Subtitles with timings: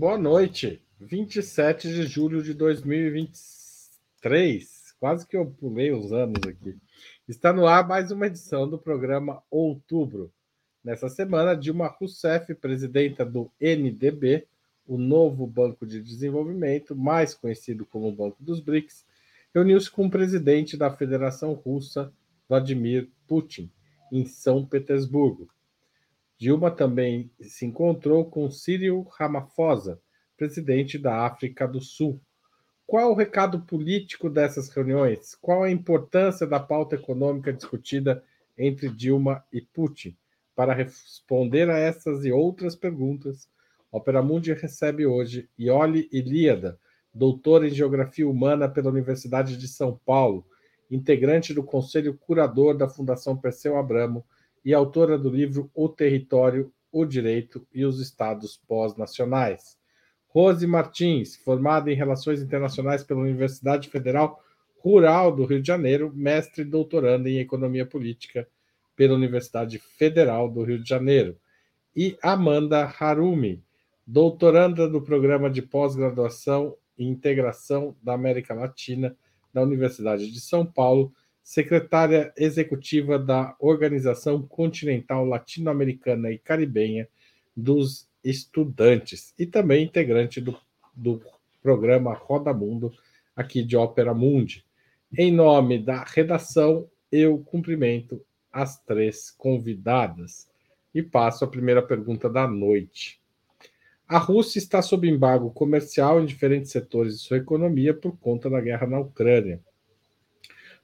[0.00, 0.80] Boa noite.
[0.98, 4.94] 27 de julho de 2023.
[4.98, 6.74] Quase que eu pulei os anos aqui.
[7.28, 10.32] Está no ar mais uma edição do programa Outubro.
[10.82, 14.46] Nessa semana, Dilma Rousseff, presidenta do NDB,
[14.86, 19.04] o novo Banco de Desenvolvimento, mais conhecido como Banco dos BRICS,
[19.54, 22.10] reuniu-se com o presidente da Federação Russa,
[22.48, 23.70] Vladimir Putin,
[24.10, 25.50] em São Petersburgo.
[26.40, 30.00] Dilma também se encontrou com Cyril Ramaphosa,
[30.38, 32.18] presidente da África do Sul.
[32.86, 35.34] Qual o recado político dessas reuniões?
[35.34, 38.24] Qual a importância da pauta econômica discutida
[38.56, 40.16] entre Dilma e Putin?
[40.56, 43.46] Para responder a essas e outras perguntas,
[43.92, 46.80] Opera Mundi recebe hoje Iole Ilíada,
[47.12, 50.46] doutora em Geografia Humana pela Universidade de São Paulo,
[50.90, 54.24] integrante do Conselho Curador da Fundação Perseu Abramo
[54.64, 59.78] e autora do livro O Território, o Direito e os Estados Pós-Nacionais.
[60.28, 64.40] Rose Martins, formada em Relações Internacionais pela Universidade Federal
[64.78, 68.48] Rural do Rio de Janeiro, mestre e doutoranda em Economia Política
[68.96, 71.36] pela Universidade Federal do Rio de Janeiro.
[71.94, 73.62] E Amanda Harumi,
[74.06, 79.16] doutoranda do Programa de Pós-Graduação e Integração da América Latina
[79.52, 81.12] da Universidade de São Paulo,
[81.50, 87.08] secretária executiva da Organização Continental Latino-Americana e Caribenha
[87.56, 90.56] dos Estudantes e também integrante do,
[90.94, 91.20] do
[91.60, 92.92] programa Roda Mundo
[93.34, 94.64] aqui de Ópera Mundi.
[95.18, 100.48] Em nome da redação, eu cumprimento as três convidadas
[100.94, 103.20] e passo a primeira pergunta da noite.
[104.06, 108.60] A Rússia está sob embargo comercial em diferentes setores de sua economia por conta da
[108.60, 109.60] guerra na Ucrânia.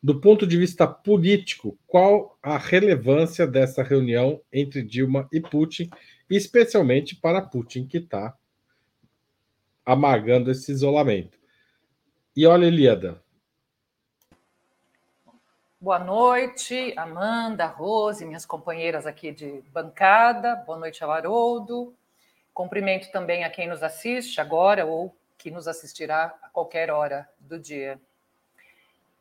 [0.03, 5.91] Do ponto de vista político, qual a relevância dessa reunião entre Dilma e Putin,
[6.29, 8.37] especialmente para Putin, que está
[9.85, 11.39] amargando esse isolamento?
[12.37, 13.23] E olha, Eliada.
[15.81, 20.57] Boa noite, Amanda, Rose, minhas companheiras aqui de bancada.
[20.57, 21.95] Boa noite ao Haroldo.
[22.53, 27.59] Cumprimento também a quem nos assiste agora ou que nos assistirá a qualquer hora do
[27.59, 28.01] dia.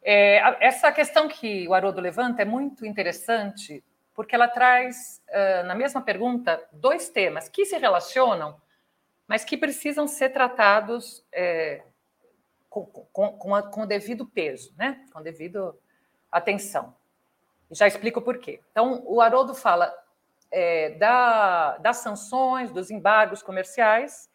[0.07, 3.83] É, essa questão que o Haroldo levanta é muito interessante,
[4.13, 5.21] porque ela traz,
[5.65, 8.61] na mesma pergunta, dois temas que se relacionam,
[9.27, 11.81] mas que precisam ser tratados é,
[12.69, 15.03] com, com, com, a, com, o devido peso, né?
[15.11, 15.77] com devido
[16.31, 16.95] atenção.
[17.71, 18.61] Já explico por quê.
[18.71, 19.93] Então, o Haroldo fala
[20.51, 24.29] é, da, das sanções, dos embargos comerciais,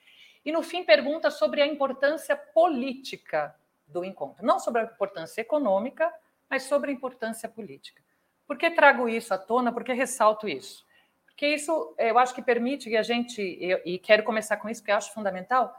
[0.44, 3.54] e no fim pergunta sobre a importância política
[3.92, 4.44] do encontro.
[4.44, 6.12] Não sobre a importância econômica,
[6.48, 8.02] mas sobre a importância política.
[8.46, 9.72] Por que trago isso à tona?
[9.72, 10.84] Por que ressalto isso?
[11.26, 14.92] Porque isso eu acho que permite que a gente, e quero começar com isso, porque
[14.92, 15.74] acho fundamental,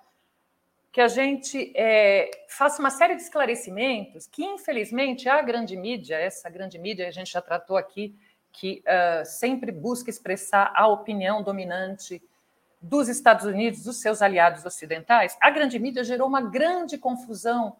[0.91, 6.49] que a gente é, faça uma série de esclarecimentos que, infelizmente, a grande mídia, essa
[6.49, 8.15] grande mídia, a gente já tratou aqui
[8.51, 12.21] que uh, sempre busca expressar a opinião dominante
[12.81, 17.77] dos Estados Unidos, dos seus aliados ocidentais, a grande mídia gerou uma grande confusão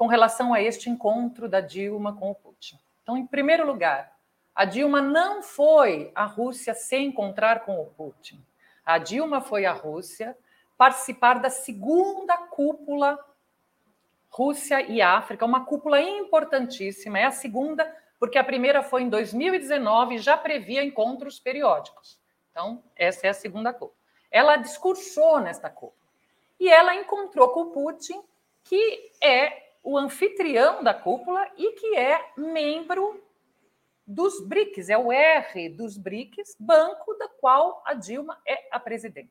[0.00, 2.80] com relação a este encontro da Dilma com o Putin.
[3.02, 4.10] Então, em primeiro lugar,
[4.54, 8.42] a Dilma não foi à Rússia se encontrar com o Putin.
[8.82, 10.34] A Dilma foi à Rússia
[10.78, 13.22] participar da segunda cúpula
[14.30, 20.14] Rússia e África, uma cúpula importantíssima, é a segunda porque a primeira foi em 2019
[20.14, 22.18] e já previa encontros periódicos.
[22.50, 24.00] Então, essa é a segunda cúpula.
[24.30, 26.08] Ela discursou nesta cúpula.
[26.58, 28.22] E ela encontrou com o Putin,
[28.64, 33.22] que é o anfitrião da cúpula e que é membro
[34.06, 39.30] dos BRICS, é o R dos BRICS, banco da qual a Dilma é a presidenta.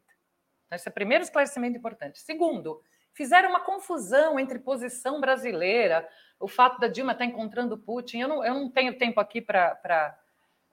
[0.65, 2.19] Então, esse é o primeiro esclarecimento importante.
[2.19, 2.81] Segundo,
[3.13, 6.07] fizeram uma confusão entre posição brasileira,
[6.39, 8.19] o fato da Dilma estar encontrando Putin.
[8.21, 10.18] Eu não, eu não tenho tempo aqui para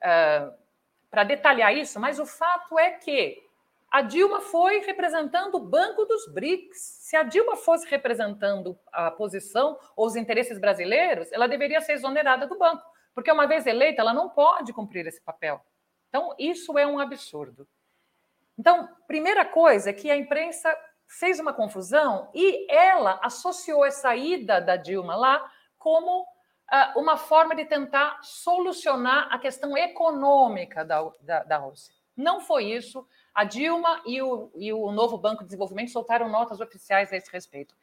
[0.03, 3.43] uh, detalhar isso, mas o fato é que
[3.89, 6.77] a Dilma foi representando o Banco dos BRICS.
[6.77, 12.45] Se a Dilma fosse representando a posição ou os interesses brasileiros, ela deveria ser exonerada
[12.45, 12.83] do banco,
[13.15, 15.61] porque uma vez eleita, ela não pode cumprir esse papel.
[16.09, 17.67] Então, isso é um absurdo.
[18.57, 20.75] Então, primeira coisa é que a imprensa
[21.07, 27.55] fez uma confusão e ela associou essa ida da Dilma lá como uh, uma forma
[27.55, 31.93] de tentar solucionar a questão econômica da, da, da Rússia.
[32.17, 33.07] Não foi isso.
[33.37, 37.31] A Dilma e o, e o novo Banco de Desenvolvimento soltaram notas oficiais a esse
[37.31, 37.75] respeito.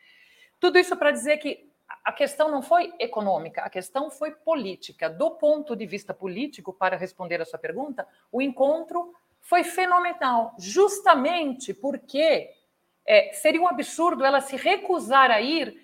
[0.58, 1.70] Tudo isso para dizer que
[2.04, 5.08] a questão não foi econômica, a questão foi política.
[5.08, 11.72] Do ponto de vista político, para responder a sua pergunta, o encontro foi fenomenal, justamente
[11.72, 12.50] porque
[13.06, 15.80] é, seria um absurdo ela se recusar a ir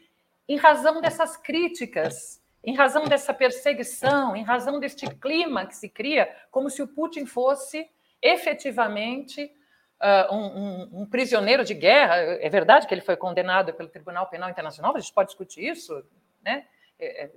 [0.49, 6.28] em razão dessas críticas, em razão dessa perseguição, em razão deste clima que se cria,
[6.50, 7.88] como se o Putin fosse
[8.20, 9.55] efetivamente
[10.00, 12.17] uh, um, um, um, prisioneiro de guerra.
[12.17, 16.05] É verdade que ele foi condenado pelo Tribunal Penal Internacional, a gente pode discutir isso,
[16.43, 16.67] né?
[16.99, 17.31] É, é,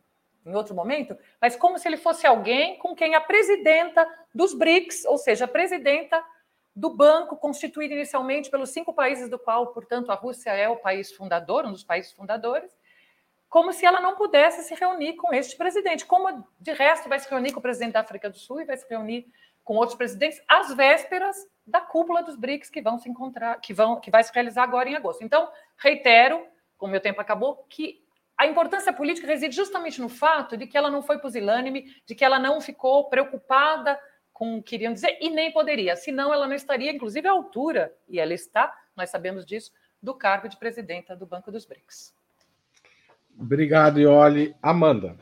[0.45, 4.05] em outro momento, mas como se ele fosse alguém com quem a presidenta
[4.35, 6.21] dos BRICS, ou seja, a presidenta
[6.75, 11.13] do banco constituído inicialmente pelos cinco países do qual, portanto, a Rússia é o país
[11.13, 12.75] fundador, um dos países fundadores,
[13.47, 17.29] como se ela não pudesse se reunir com este presidente, como de resto vai se
[17.29, 19.31] reunir com o presidente da África do Sul e vai se reunir
[19.63, 23.99] com outros presidentes às vésperas da cúpula dos BRICS que vão se encontrar, que vão
[23.99, 25.23] que vai se realizar agora em agosto.
[25.23, 26.45] Então, reitero,
[26.77, 28.03] como meu tempo acabou, que
[28.37, 32.25] a importância política reside justamente no fato de que ela não foi pusilânime, de que
[32.25, 33.97] ela não ficou preocupada
[34.33, 37.95] com o que queriam dizer e nem poderia, senão ela não estaria, inclusive, à altura,
[38.09, 39.71] e ela está, nós sabemos disso,
[40.01, 42.13] do cargo de presidenta do Banco dos BRICS.
[43.39, 44.55] Obrigado, Ioli.
[44.61, 45.15] Amanda.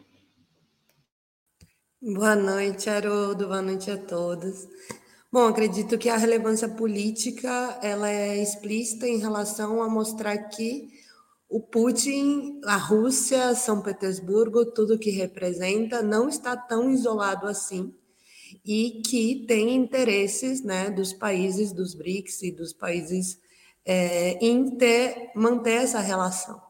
[2.02, 3.48] Boa noite, Haroldo.
[3.48, 4.68] Boa noite a todos.
[5.32, 10.90] Bom, acredito que a relevância política ela é explícita em relação a mostrar que
[11.48, 17.94] o Putin, a Rússia, São Petersburgo, tudo que representa, não está tão isolado assim
[18.66, 23.40] e que tem interesses né, dos países dos BRICS e dos países
[23.86, 26.62] é, em ter, manter essa relação.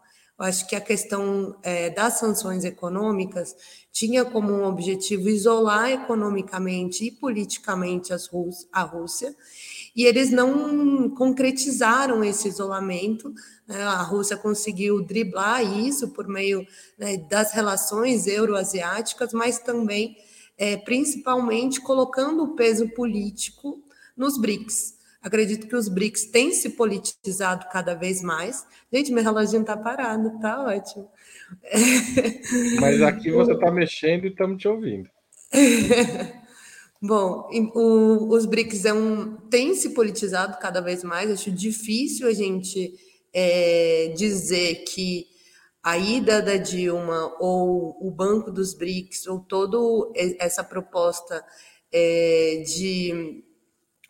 [0.41, 3.55] Eu acho que a questão é, das sanções econômicas
[3.91, 9.35] tinha como um objetivo isolar economicamente e politicamente Rússia, a Rússia,
[9.95, 13.31] e eles não concretizaram esse isolamento.
[13.67, 13.83] Né?
[13.83, 16.65] A Rússia conseguiu driblar isso por meio
[16.97, 20.17] né, das relações euroasiáticas, mas também
[20.57, 23.79] é, principalmente colocando o peso político
[24.17, 25.00] nos BRICS.
[25.21, 28.65] Acredito que os BRICS têm se politizado cada vez mais.
[28.91, 31.09] Gente, meu reloginho está parado, tá ótimo.
[32.79, 35.09] Mas aqui você está mexendo e estamos te ouvindo.
[36.99, 41.29] Bom, o, os BRICS é um, têm se politizado cada vez mais.
[41.29, 42.91] Acho difícil a gente
[43.31, 45.27] é, dizer que
[45.83, 49.77] a ida da Dilma ou o Banco dos BRICS ou toda
[50.39, 51.43] essa proposta
[51.91, 53.43] é, de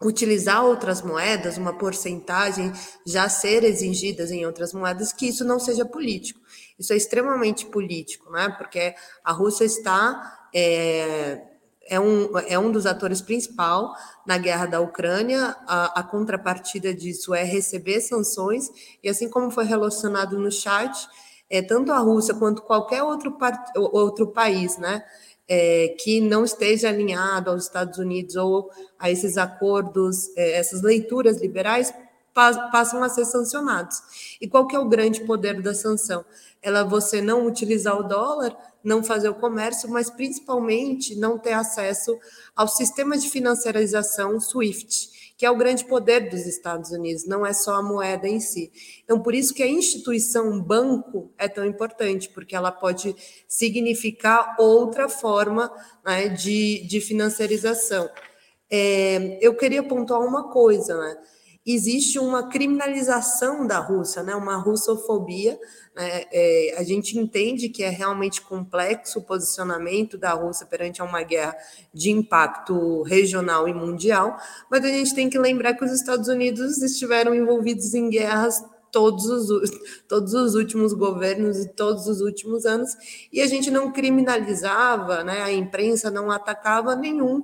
[0.01, 2.71] utilizar outras moedas, uma porcentagem
[3.06, 6.39] já ser exigidas em outras moedas, que isso não seja político.
[6.77, 8.50] Isso é extremamente político, né?
[8.57, 11.42] Porque a Rússia está é,
[11.88, 13.94] é um, é um dos atores principal
[14.25, 15.56] na guerra da Ucrânia.
[15.68, 18.69] A, a contrapartida disso é receber sanções
[19.04, 21.07] e assim como foi relacionado no chat
[21.51, 23.38] é, tanto a Rússia quanto qualquer outro,
[23.75, 25.04] outro país, né,
[25.53, 31.42] é, que não esteja alinhado aos Estados Unidos ou a esses acordos, é, essas leituras
[31.42, 31.94] liberais,
[32.33, 33.98] passam a ser sancionados.
[34.39, 36.24] E qual que é o grande poder da sanção?
[36.62, 42.18] Ela você não utilizar o dólar, não fazer o comércio, mas principalmente não ter acesso
[42.56, 45.11] ao sistema de financiarização SWIFT,
[45.42, 48.71] que é o grande poder dos Estados Unidos, não é só a moeda em si.
[49.04, 53.16] Então, por isso que a instituição banco é tão importante, porque ela pode
[53.48, 55.74] significar outra forma
[56.06, 58.07] né, de, de financiarização.
[58.69, 61.18] É, eu queria pontuar uma coisa, né?
[61.65, 65.59] Existe uma criminalização da Rússia, né, uma russofobia.
[65.95, 71.21] Né, é, a gente entende que é realmente complexo o posicionamento da Rússia perante uma
[71.21, 71.56] guerra
[71.94, 74.37] de impacto regional e mundial,
[74.69, 79.25] mas a gente tem que lembrar que os Estados Unidos estiveram envolvidos em guerras todos
[79.25, 79.71] os,
[80.07, 82.89] todos os últimos governos e todos os últimos anos,
[83.31, 87.44] e a gente não criminalizava, né, a imprensa não atacava nenhum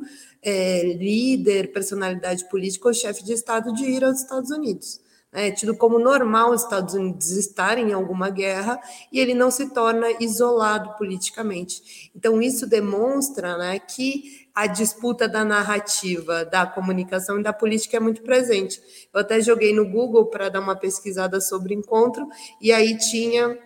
[0.50, 5.02] é, líder, personalidade política ou chefe de Estado de ir aos Estados Unidos.
[5.34, 8.80] É tido como normal os Estados Unidos estarem em alguma guerra
[9.12, 12.10] e ele não se torna isolado politicamente.
[12.16, 18.00] Então, isso demonstra né, que a disputa da narrativa, da comunicação e da política é
[18.00, 18.82] muito presente.
[19.14, 22.26] Eu até joguei no Google para dar uma pesquisada sobre encontro,
[22.62, 23.60] e aí tinha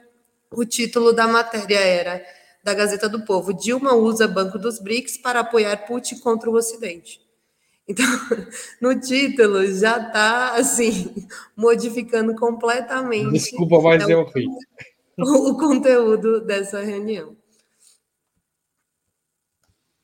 [0.50, 3.54] o título da matéria era da Gazeta do Povo.
[3.54, 7.22] Dilma usa Banco dos BRICS para apoiar Putin contra o Ocidente.
[7.88, 8.06] Então,
[8.82, 13.32] no título já está assim modificando completamente.
[13.32, 14.46] Desculpa, mas então, eu ri.
[15.18, 17.36] O conteúdo dessa reunião.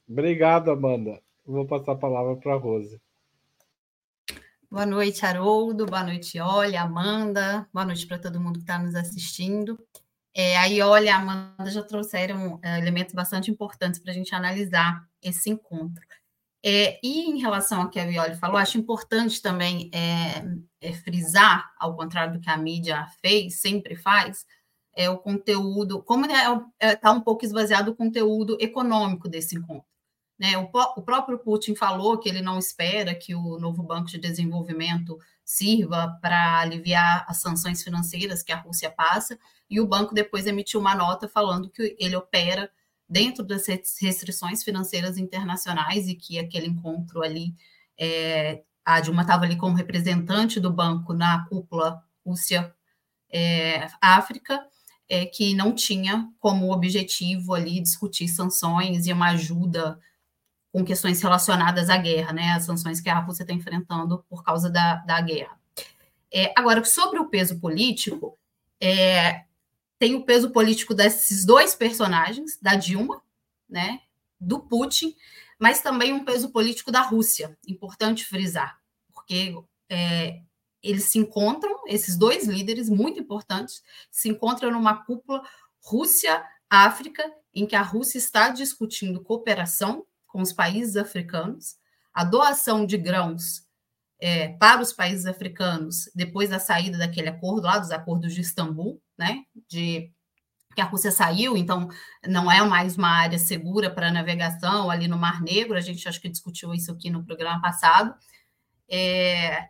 [0.07, 1.21] Obrigado, Amanda.
[1.45, 3.01] Vou passar a palavra para a Rose.
[4.69, 5.85] Boa noite, Haroldo.
[5.85, 7.67] Boa noite, Olha, Amanda.
[7.73, 9.79] Boa noite para todo mundo que está nos assistindo.
[10.39, 15.03] É, aí, olha, a Amanda já trouxeram é, elementos bastante importantes para a gente analisar
[15.19, 16.05] esse encontro.
[16.63, 20.43] É, e em relação ao que a Violi falou, acho importante também é,
[20.79, 24.45] é, frisar, ao contrário do que a mídia fez, sempre faz,
[24.95, 26.27] é o conteúdo, como
[26.79, 29.87] está um pouco esvaziado o conteúdo econômico desse encontro.
[30.37, 30.55] Né?
[30.55, 35.17] O, o, próprio Putin falou que ele não espera que o novo Banco de Desenvolvimento
[35.47, 39.39] sirva para aliviar as sanções financeiras que a Rússia passa,
[39.69, 42.69] e o banco depois emitiu uma nota falando que ele opera
[43.07, 47.55] dentro das restrições financeiras internacionais e que aquele encontro ali,
[47.97, 54.67] é, a Dilma estava ali como representante do banco na cúpula Rússia-África,
[55.07, 59.97] é, que não tinha como objetivo ali discutir sanções e uma ajuda
[60.77, 64.69] com questões relacionadas à guerra, né, as sanções que a Rússia está enfrentando por causa
[64.69, 65.59] da, da guerra.
[66.31, 68.37] É, agora, sobre o peso político,
[68.79, 69.45] é,
[69.97, 73.23] tem o peso político desses dois personagens, da Dilma,
[73.67, 74.01] né,
[74.39, 75.15] do Putin,
[75.57, 78.79] mas também um peso político da Rússia, importante frisar,
[79.11, 79.57] porque
[79.89, 80.41] é,
[80.83, 83.81] eles se encontram, esses dois líderes muito importantes,
[84.11, 85.41] se encontram numa cúpula
[85.79, 90.05] Rússia-África, em que a Rússia está discutindo cooperação
[90.37, 91.77] com os países africanos,
[92.13, 93.63] a doação de grãos
[94.21, 99.01] é, para os países africanos depois da saída daquele acordo lá dos acordos de Istambul,
[99.17, 100.11] né, de
[100.75, 101.89] que a Rússia saiu, então
[102.27, 105.75] não é mais uma área segura para navegação ali no Mar Negro.
[105.75, 108.13] A gente acho que discutiu isso aqui no programa passado.
[108.87, 109.69] É,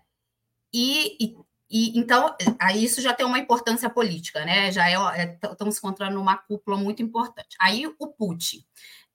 [0.73, 1.33] e,
[1.71, 4.69] e, então aí isso já tem uma importância política, né?
[4.69, 7.55] Já é, é estamos encontrando numa cúpula muito importante.
[7.57, 8.65] Aí o Putin.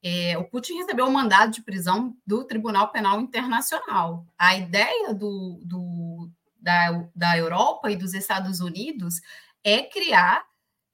[0.03, 4.27] É, o Putin recebeu um mandado de prisão do Tribunal Penal Internacional.
[4.37, 9.21] A ideia do, do da, da Europa e dos Estados Unidos
[9.63, 10.45] é criar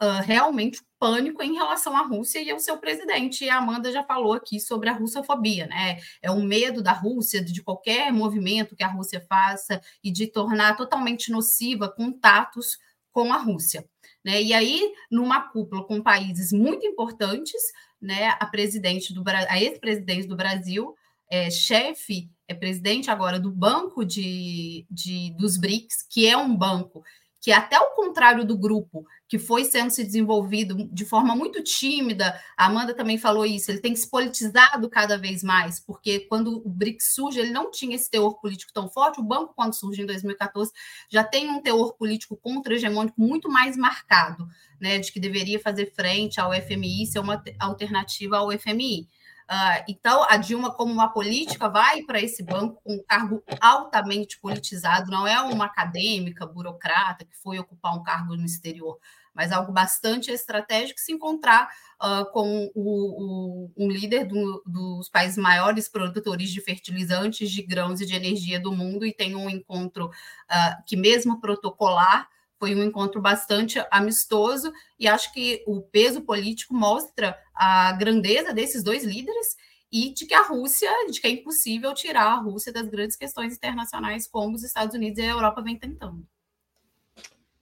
[0.03, 3.45] uh, realmente pânico em relação à Rússia e ao seu presidente.
[3.45, 5.99] E a Amanda já falou aqui sobre a russofobia, né?
[6.21, 10.77] É o medo da Rússia, de qualquer movimento que a Rússia faça e de tornar
[10.77, 12.79] totalmente nociva contatos
[13.13, 13.89] com a Rússia.
[14.25, 14.43] Né?
[14.43, 17.61] E aí, numa cúpula com países muito importantes,
[18.01, 20.95] né, a presidente do a ex-presidente do Brasil,
[21.31, 27.03] é, chefe, é presidente agora do Banco de, de, dos BRICS, que é um banco
[27.41, 32.41] que até ao contrário do grupo que foi sendo se desenvolvido de forma muito tímida,
[32.57, 36.69] a Amanda também falou isso, ele tem se politizado cada vez mais, porque quando o
[36.69, 40.07] BRICS surge, ele não tinha esse teor político tão forte, o banco, quando surge em
[40.07, 40.73] 2014,
[41.11, 44.49] já tem um teor político contra-hegemônico muito mais marcado,
[44.81, 49.09] né, de que deveria fazer frente ao FMI, ser uma alternativa ao FMI.
[49.51, 54.39] Uh, então, a Dilma, como uma política, vai para esse banco com um cargo altamente
[54.39, 58.99] politizado, não é uma acadêmica, burocrata, que foi ocupar um cargo no exterior,
[59.33, 61.71] mas algo bastante estratégico se encontrar
[62.03, 68.03] uh, com o, o, um líder do, dos países maiores produtores de fertilizantes, de grãos
[68.03, 72.29] e de energia do mundo, e tem um encontro uh, que, mesmo protocolar,
[72.59, 78.83] foi um encontro bastante amistoso e acho que o peso político mostra a grandeza desses
[78.83, 79.57] dois líderes
[79.91, 83.57] e de que a Rússia, de que é impossível tirar a Rússia das grandes questões
[83.57, 86.27] internacionais como os Estados Unidos e a Europa vêm tentando.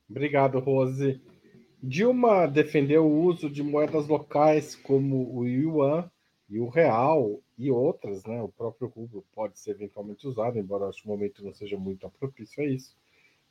[0.08, 1.20] Obrigado, Rose.
[1.82, 6.10] Dilma defendeu o uso de moedas locais como o yuan
[6.48, 8.42] e o real e outras, né?
[8.42, 12.08] O próprio rublo pode ser eventualmente usado, embora acho que o momento não seja muito
[12.18, 12.96] propício a isso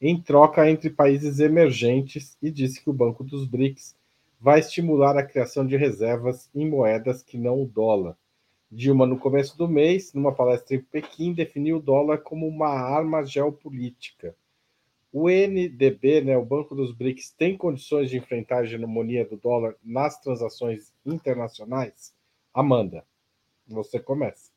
[0.02, 3.96] em troca entre países emergentes e disse que o Banco dos BRICS
[4.40, 8.18] vai estimular a criação de reservas em moedas que não o dólar.
[8.72, 13.24] Dilma, no começo do mês, numa palestra em Pequim, definiu o dólar como uma arma
[13.24, 14.36] geopolítica.
[15.14, 19.76] O NDB, né, o Banco dos BRICS, tem condições de enfrentar a hegemonia do dólar
[19.82, 22.14] nas transações internacionais?
[22.54, 23.06] Amanda,
[23.66, 24.55] você começa.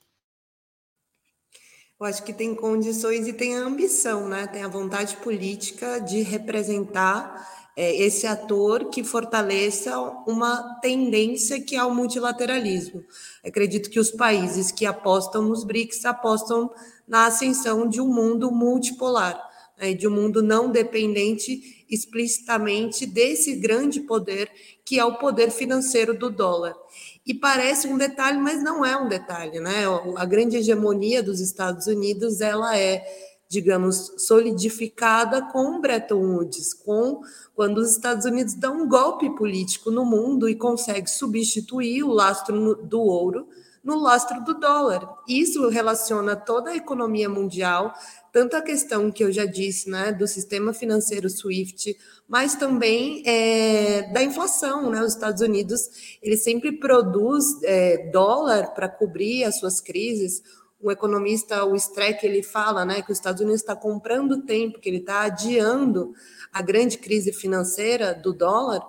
[2.00, 4.46] Eu acho que tem condições e tem a ambição, né?
[4.46, 7.44] Tem a vontade política de representar
[7.76, 13.04] é, esse ator que fortaleça uma tendência que é o multilateralismo.
[13.44, 16.70] Acredito que os países que apostam nos BRICS apostam
[17.06, 19.36] na ascensão de um mundo multipolar,
[19.76, 19.92] né?
[19.92, 24.48] de um mundo não dependente explicitamente desse grande poder
[24.84, 26.76] que é o poder financeiro do dólar.
[27.28, 29.84] E parece um detalhe, mas não é um detalhe, né?
[30.16, 33.04] A grande hegemonia dos Estados Unidos, ela é,
[33.50, 37.20] digamos, solidificada com Bretton Woods, com
[37.54, 42.76] quando os Estados Unidos dão um golpe político no mundo e consegue substituir o lastro
[42.76, 43.46] do ouro
[43.82, 45.08] no lastro do dólar.
[45.28, 47.94] Isso relaciona toda a economia mundial,
[48.32, 51.96] tanto a questão que eu já disse, né, do sistema financeiro SWIFT,
[52.28, 55.02] mas também é, da inflação, né?
[55.02, 60.42] Os Estados Unidos ele sempre produz é, dólar para cobrir as suas crises.
[60.80, 64.88] um economista, o Streck, ele fala né, que os Estados Unidos está comprando tempo, que
[64.88, 66.12] ele está adiando
[66.52, 68.80] a grande crise financeira do dólar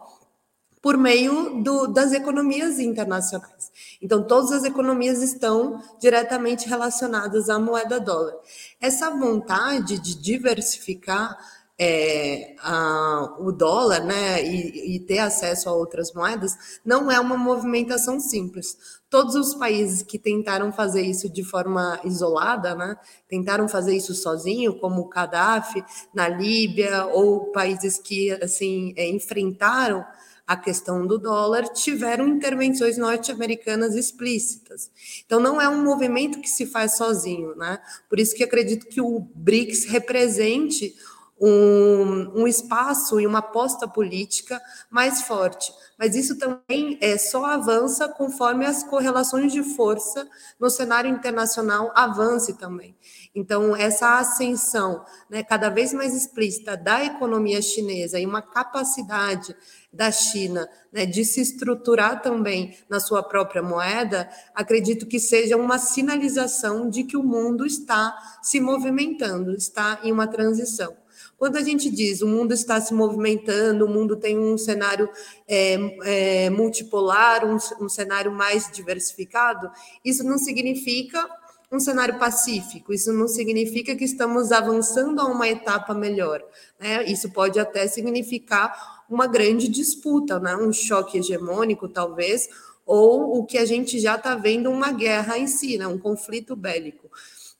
[0.81, 3.71] por meio do, das economias internacionais.
[4.01, 8.35] Então, todas as economias estão diretamente relacionadas à moeda dólar.
[8.79, 11.37] Essa vontade de diversificar
[11.81, 17.37] é, a, o dólar né, e, e, ter acesso a outras moedas não é uma
[17.37, 18.99] movimentação simples.
[19.09, 22.97] Todos os países que tentaram fazer isso de forma isolada, né,
[23.29, 25.81] tentaram fazer isso sozinho, como o Gaddafi
[26.13, 30.05] na Líbia, ou países que assim é, enfrentaram
[30.49, 34.89] a questão do dólar, tiveram intervenções norte-americanas explícitas.
[35.23, 37.79] Então, não é um movimento que se faz sozinho, né?
[38.09, 40.95] Por isso que acredito que o BRICS represente
[41.39, 45.71] um, um espaço e uma aposta política mais forte.
[45.99, 50.27] Mas isso também é, só avança conforme as correlações de força
[50.59, 52.95] no cenário internacional avance também.
[53.35, 59.55] Então, essa ascensão né, cada vez mais explícita da economia chinesa e uma capacidade
[59.91, 65.79] da China né, de se estruturar também na sua própria moeda, acredito que seja uma
[65.79, 70.95] sinalização de que o mundo está se movimentando, está em uma transição.
[71.37, 75.09] Quando a gente diz o mundo está se movimentando, o mundo tem um cenário
[75.47, 79.71] é, é, multipolar, um, um cenário mais diversificado,
[80.03, 81.27] isso não significa
[81.71, 86.43] um cenário pacífico, isso não significa que estamos avançando a uma etapa melhor.
[86.79, 87.03] Né?
[87.05, 90.55] Isso pode até significar uma grande disputa, né?
[90.55, 92.47] um choque hegemônico, talvez,
[92.85, 95.87] ou o que a gente já está vendo uma guerra em si, né?
[95.87, 97.09] um conflito bélico.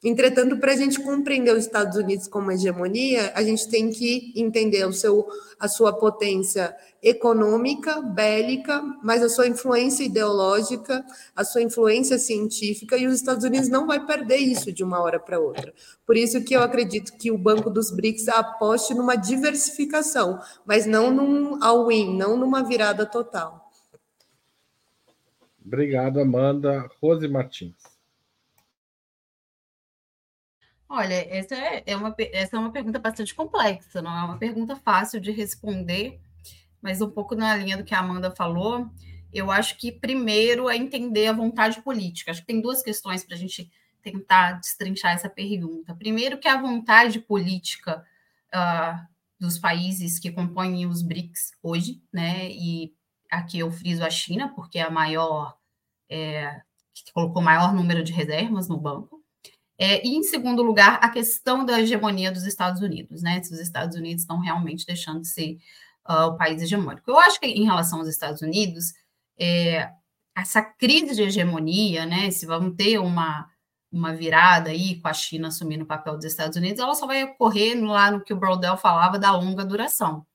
[0.01, 4.85] Entretanto, para a gente compreender os Estados Unidos como hegemonia, a gente tem que entender
[4.85, 5.27] o seu,
[5.59, 13.07] a sua potência econômica, bélica, mas a sua influência ideológica, a sua influência científica, e
[13.07, 15.73] os Estados Unidos não vai perder isso de uma hora para outra.
[16.05, 21.11] Por isso que eu acredito que o Banco dos BRICS aposte numa diversificação, mas não
[21.11, 23.69] num all-in, não numa virada total.
[25.65, 26.89] Obrigado, Amanda.
[27.01, 27.98] Rose Martins.
[30.91, 34.75] Olha, essa é, é uma, essa é uma pergunta bastante complexa, não é uma pergunta
[34.75, 36.19] fácil de responder,
[36.81, 38.89] mas um pouco na linha do que a Amanda falou,
[39.31, 42.31] eu acho que primeiro é entender a vontade política.
[42.31, 43.71] Acho que tem duas questões para a gente
[44.01, 45.93] tentar destrinchar essa pergunta.
[45.93, 48.03] Primeiro, que a vontade política
[48.53, 49.07] uh,
[49.39, 52.49] dos países que compõem os BRICS hoje, né?
[52.49, 52.93] E
[53.29, 55.55] aqui eu friso a China, porque é a maior,
[56.09, 56.61] é,
[56.93, 59.18] que colocou o maior número de reservas no banco.
[59.81, 63.41] É, e, em segundo lugar, a questão da hegemonia dos Estados Unidos, né?
[63.41, 65.57] Se os Estados Unidos estão realmente deixando de ser
[66.07, 67.09] uh, o país hegemônico.
[67.09, 68.93] Eu acho que, em relação aos Estados Unidos,
[69.39, 69.89] é,
[70.37, 72.29] essa crise de hegemonia, né?
[72.29, 73.49] Se vamos ter uma,
[73.89, 77.23] uma virada aí com a China assumindo o papel dos Estados Unidos, ela só vai
[77.23, 80.25] ocorrer lá no que o Brodel falava da longa duração.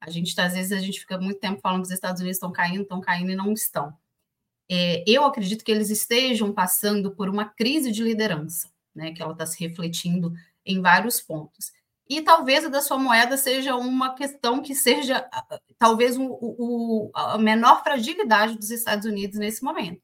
[0.00, 2.52] A gente, às vezes, a gente fica muito tempo falando que os Estados Unidos estão
[2.52, 3.92] caindo, estão caindo e não estão.
[4.70, 9.32] É, eu acredito que eles estejam passando por uma crise de liderança né, que ela
[9.32, 10.32] está se refletindo
[10.64, 11.70] em vários pontos.
[12.08, 15.28] E talvez a da sua moeda seja uma questão que seja
[15.78, 20.00] talvez o, o, a menor fragilidade dos Estados Unidos nesse momento.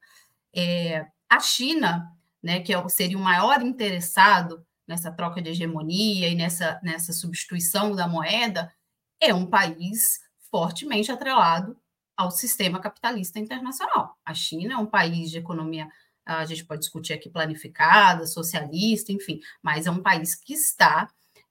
[0.54, 6.34] É, a China, né, que é seria o maior interessado nessa troca de hegemonia e
[6.34, 8.72] nessa, nessa substituição da moeda,
[9.20, 11.76] é um país fortemente atrelado
[12.16, 14.18] ao sistema capitalista internacional.
[14.24, 15.88] A China é um país de economia
[16.24, 21.08] a gente pode discutir aqui planificada, socialista, enfim, mas é um país que está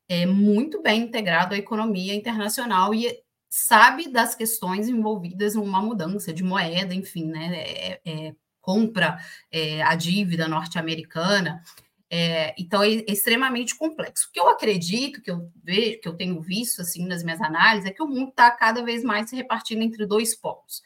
[0.08, 6.44] é, muito bem integrado à economia internacional e sabe das questões envolvidas numa mudança de
[6.44, 7.54] moeda, enfim, né?
[7.54, 9.18] É, é, compra
[9.52, 11.62] é, a dívida norte-americana.
[12.10, 14.28] É, então é extremamente complexo.
[14.28, 17.90] O que eu acredito, que eu vejo, que eu tenho visto assim nas minhas análises,
[17.90, 20.82] é que o mundo está cada vez mais se repartindo entre dois polos.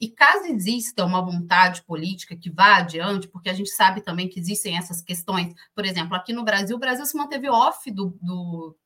[0.00, 4.38] E caso exista uma vontade política que vá adiante, porque a gente sabe também que
[4.38, 8.76] existem essas questões, por exemplo, aqui no Brasil, o Brasil se manteve off do, do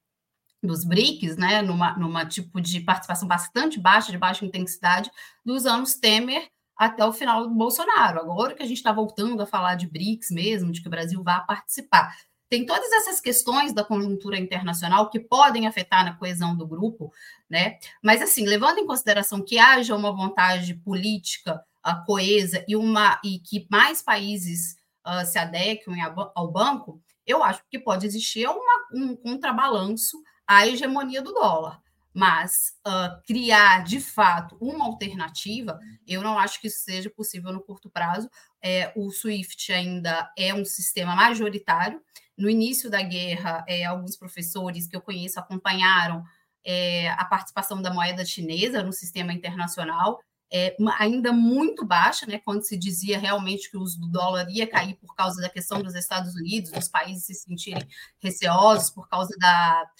[0.62, 5.10] dos BRICS, né, numa, numa tipo de participação bastante baixa, de baixa intensidade,
[5.44, 8.20] dos anos Temer até o final do Bolsonaro.
[8.20, 11.22] Agora que a gente está voltando a falar de BRICS mesmo, de que o Brasil
[11.22, 12.14] vá participar.
[12.50, 17.12] Tem todas essas questões da conjuntura internacional que podem afetar na coesão do grupo,
[17.48, 17.78] né?
[18.02, 23.38] Mas assim, levando em consideração que haja uma vontade política uh, coesa e uma e
[23.38, 26.02] que mais países uh, se adequem
[26.34, 31.80] ao banco, eu acho que pode existir uma, um contrabalanço à hegemonia do dólar.
[32.12, 37.60] Mas uh, criar de fato uma alternativa, eu não acho que isso seja possível no
[37.60, 38.28] curto prazo.
[38.60, 42.02] É, o SWIFT ainda é um sistema majoritário.
[42.36, 46.24] No início da guerra, é, alguns professores que eu conheço acompanharam
[46.64, 50.20] é, a participação da moeda chinesa no sistema internacional,
[50.52, 54.66] é, ainda muito baixa, né, quando se dizia realmente que o uso do dólar ia
[54.66, 57.86] cair por causa da questão dos Estados Unidos, dos países se sentirem
[58.20, 59.90] receosos por causa da,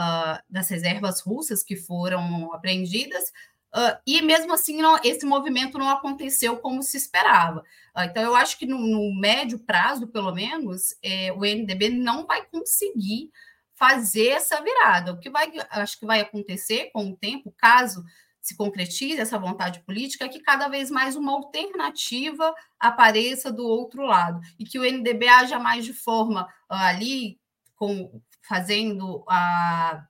[0.00, 3.32] uh, das reservas russas que foram apreendidas,
[3.74, 7.60] uh, e mesmo assim não, esse movimento não aconteceu como se esperava.
[7.96, 12.26] Uh, então, eu acho que no, no médio prazo, pelo menos, é, o NDB não
[12.26, 13.30] vai conseguir
[13.74, 15.12] fazer essa virada.
[15.12, 18.04] O que vai, acho que vai acontecer com o tempo, caso
[18.40, 24.02] se concretize essa vontade política, é que cada vez mais uma alternativa apareça do outro
[24.02, 27.38] lado e que o NDB haja mais de forma uh, ali
[27.76, 30.04] com fazendo a,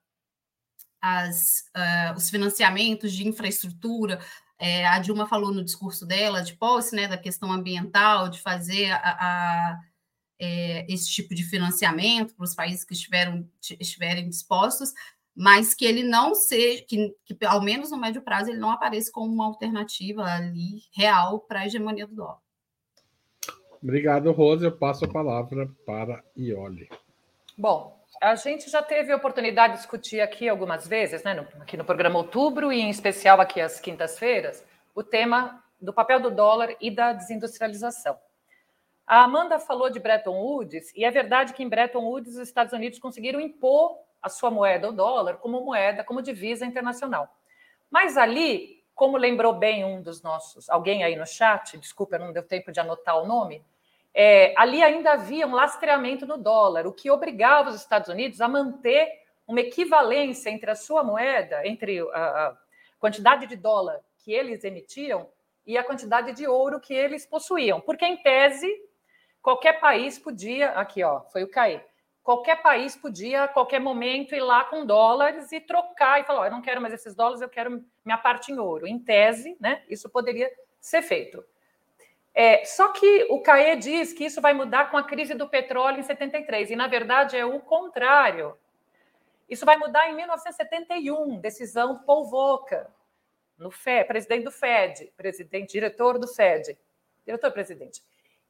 [1.02, 4.20] as, uh, os financiamentos de infraestrutura.
[4.58, 8.92] É, a Dilma falou no discurso dela de posse, né, da questão ambiental, de fazer
[8.92, 9.80] a, a
[10.38, 13.48] é, esse tipo de financiamento para os países que estiveram,
[13.80, 14.92] estiverem dispostos,
[15.34, 19.10] mas que ele não seja, que, que ao menos no médio prazo ele não apareça
[19.10, 22.38] como uma alternativa ali real para a hegemonia do dólar.
[23.82, 24.64] Obrigado, Rose.
[24.64, 26.88] Eu passo a palavra para Ioli.
[27.58, 31.76] Bom, a gente já teve a oportunidade de discutir aqui algumas vezes, né, no, aqui
[31.76, 36.76] no programa Outubro e em especial aqui às quintas-feiras, o tema do papel do dólar
[36.80, 38.16] e da desindustrialização.
[39.06, 42.72] A Amanda falou de Bretton Woods e é verdade que em Bretton Woods os Estados
[42.72, 47.28] Unidos conseguiram impor a sua moeda, o dólar, como moeda, como divisa internacional.
[47.90, 52.42] Mas ali, como lembrou bem um dos nossos, alguém aí no chat, desculpa, não deu
[52.42, 53.64] tempo de anotar o nome,
[54.14, 58.48] é, ali ainda havia um lastreamento no dólar, o que obrigava os Estados Unidos a
[58.48, 59.08] manter
[59.46, 62.56] uma equivalência entre a sua moeda, entre a,
[62.98, 65.28] quantidade de dólar que eles emitiam
[65.66, 68.68] e a quantidade de ouro que eles possuíam, porque em tese
[69.40, 71.84] qualquer país podia, aqui ó, foi o CAE,
[72.22, 76.44] qualquer país podia a qualquer momento ir lá com dólares e trocar e falar: oh,
[76.44, 78.86] eu não quero mais esses dólares, eu quero minha parte em ouro.
[78.86, 81.44] Em tese, né, isso poderia ser feito.
[82.34, 86.00] É, só que o CAE diz que isso vai mudar com a crise do petróleo
[86.00, 88.56] em 73, e na verdade é o contrário.
[89.48, 92.86] Isso vai mudar em 1971, decisão Paul Volcker,
[93.58, 96.78] no FED, presidente do FED, presidente, diretor do FED,
[97.24, 98.02] diretor-presidente.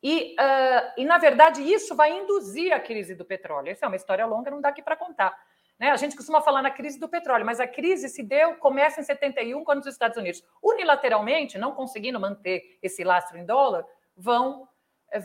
[0.03, 3.71] E, uh, e, na verdade, isso vai induzir a crise do petróleo.
[3.71, 5.37] Essa é uma história longa, não dá aqui para contar.
[5.83, 5.90] Né?
[5.90, 9.03] A gente costuma falar na crise do petróleo, mas a crise se deu, começa em
[9.03, 13.85] 71, quando os Estados Unidos, unilateralmente, não conseguindo manter esse lastro em dólar,
[14.16, 14.68] vão,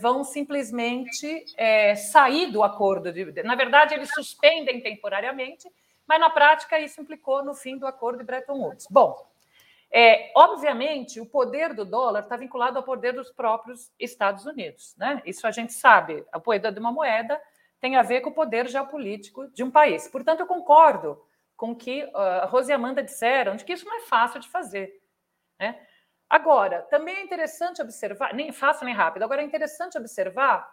[0.01, 3.13] vão simplesmente é, sair do acordo.
[3.13, 5.69] De, na verdade, eles suspendem temporariamente,
[6.07, 8.87] mas na prática isso implicou no fim do acordo de Bretton Woods.
[8.89, 9.15] Bom,
[9.91, 14.95] é, obviamente, o poder do dólar está vinculado ao poder dos próprios Estados Unidos.
[14.97, 15.21] Né?
[15.23, 16.25] Isso a gente sabe.
[16.31, 17.39] A poder de uma moeda
[17.79, 20.07] tem a ver com o poder geopolítico de um país.
[20.07, 21.21] Portanto, eu concordo
[21.55, 24.39] com o que uh, a Rose e Amanda disseram, de que isso não é fácil
[24.39, 25.01] de fazer.
[25.59, 25.79] Né?
[26.29, 30.69] Agora, também é interessante observar, nem fácil nem rápido, agora é interessante observar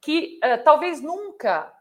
[0.00, 1.72] que uh, talvez nunca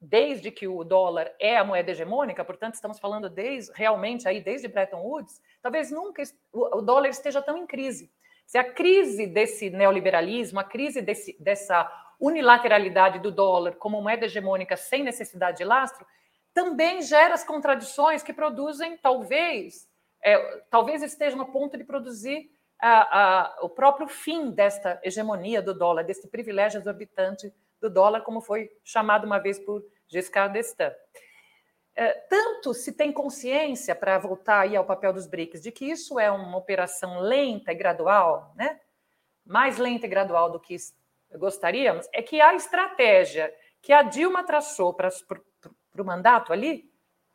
[0.00, 4.68] desde que o dólar é a moeda hegemônica, portanto, estamos falando desde, realmente aí desde
[4.68, 8.12] Bretton Woods, talvez nunca o dólar esteja tão em crise.
[8.46, 14.76] Se a crise desse neoliberalismo, a crise desse, dessa unilateralidade do dólar como moeda hegemônica
[14.76, 16.06] sem necessidade de lastro,
[16.52, 19.88] também gera as contradições que produzem, talvez,
[20.22, 20.38] é,
[20.70, 26.02] talvez estejam a ponto de produzir a, a, o próprio fim desta hegemonia do dólar,
[26.02, 30.94] desse privilégio exorbitante do dólar, como foi chamado uma vez por Giscard d'Estaing.
[31.94, 36.20] É, tanto se tem consciência, para voltar aí ao papel dos BRICS, de que isso
[36.20, 38.78] é uma operação lenta e gradual, né?
[39.44, 40.76] mais lenta e gradual do que
[41.34, 45.10] gostaríamos, é que a estratégia que a Dilma traçou para
[45.98, 46.90] o mandato ali,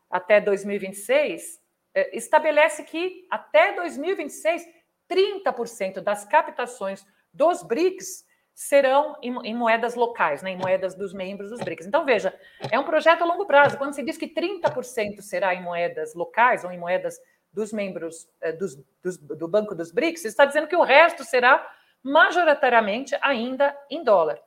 [0.10, 1.62] até 2026,
[1.94, 4.68] é, estabelece que até 2026,
[5.10, 11.50] 30% das captações dos BRICS serão em, em, moedas locais, né, em moedas dos membros
[11.50, 11.88] dos BRICS.
[11.88, 12.38] Então, veja,
[12.70, 13.78] é um projeto a longo prazo.
[13.78, 17.20] Quando se diz que 30% será em moedas locais ou em moedas
[17.52, 21.66] dos membros eh, dos, dos, do Banco dos BRICS, está dizendo que o resto será
[22.04, 24.42] majoritariamente ainda em dólar.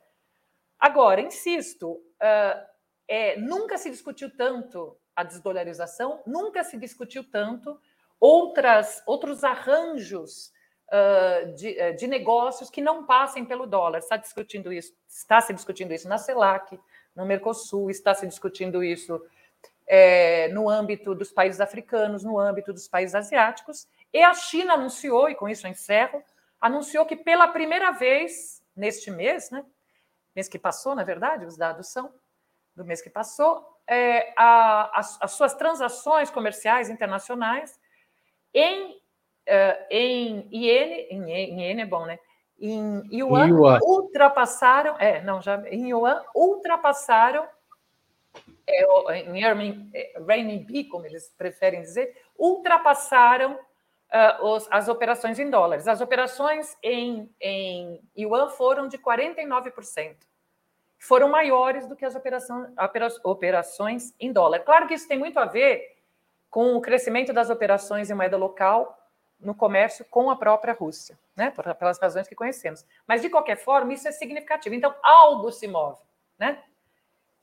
[0.79, 2.65] Agora, insisto, uh,
[3.07, 7.79] é, nunca se discutiu tanto a desdolarização, nunca se discutiu tanto
[8.19, 10.51] outras, outros arranjos
[10.89, 13.99] uh, de, uh, de, negócios que não passem pelo dólar.
[13.99, 16.79] Está discutindo isso, está se discutindo isso na CELAC,
[17.15, 19.21] no Mercosul, está se discutindo isso
[19.87, 25.29] é, no âmbito dos países africanos, no âmbito dos países asiáticos, e a China anunciou,
[25.29, 26.21] e com isso eu encerro,
[26.65, 29.63] anunciou que pela primeira vez neste mês, né,
[30.35, 32.11] mês que passou, na verdade, os dados são
[32.75, 37.79] do mês que passou, é, a, as, as, suas transações comerciais internacionais
[38.51, 42.17] em, uh, em iene, em, em iene é bom, né?
[42.59, 47.47] Em yuan, yuan, ultrapassaram, é, não, já em yuan ultrapassaram
[48.65, 53.59] é, em renminbi, como eles preferem dizer, ultrapassaram
[54.13, 55.87] uh, os, as operações em dólares.
[55.87, 60.15] As operações em, em yuan foram de 49%.
[60.97, 62.69] Foram maiores do que as operações,
[63.23, 64.59] operações em dólar.
[64.59, 65.95] Claro que isso tem muito a ver
[66.49, 68.97] com o crescimento das operações em moeda local
[69.39, 71.53] no comércio com a própria Rússia, né?
[71.77, 72.85] pelas razões que conhecemos.
[73.05, 74.73] Mas, de qualquer forma, isso é significativo.
[74.73, 75.99] Então, algo se move.
[76.39, 76.57] Né?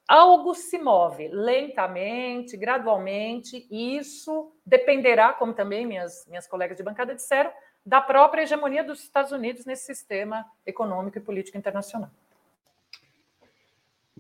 [0.09, 7.15] Algo se move lentamente, gradualmente, e isso dependerá, como também minhas, minhas colegas de bancada
[7.15, 7.51] disseram,
[7.85, 12.11] da própria hegemonia dos Estados Unidos nesse sistema econômico e político internacional.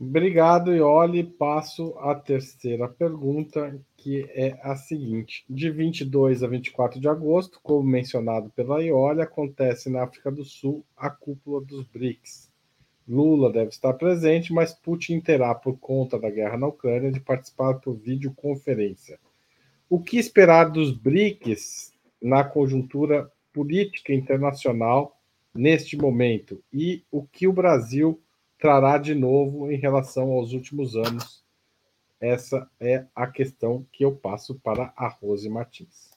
[0.00, 1.22] Obrigado, Ioli.
[1.22, 7.84] Passo à terceira pergunta, que é a seguinte: de 22 a 24 de agosto, como
[7.84, 12.51] mencionado pela Ioli, acontece na África do Sul a cúpula dos BRICS.
[13.08, 17.74] Lula deve estar presente, mas Putin terá, por conta da guerra na Ucrânia, de participar
[17.74, 19.18] por videoconferência.
[19.88, 25.18] O que esperar dos BRICS na conjuntura política internacional
[25.54, 26.62] neste momento?
[26.72, 28.20] E o que o Brasil
[28.58, 31.42] trará de novo em relação aos últimos anos?
[32.20, 36.12] Essa é a questão que eu passo para a Rose Martins.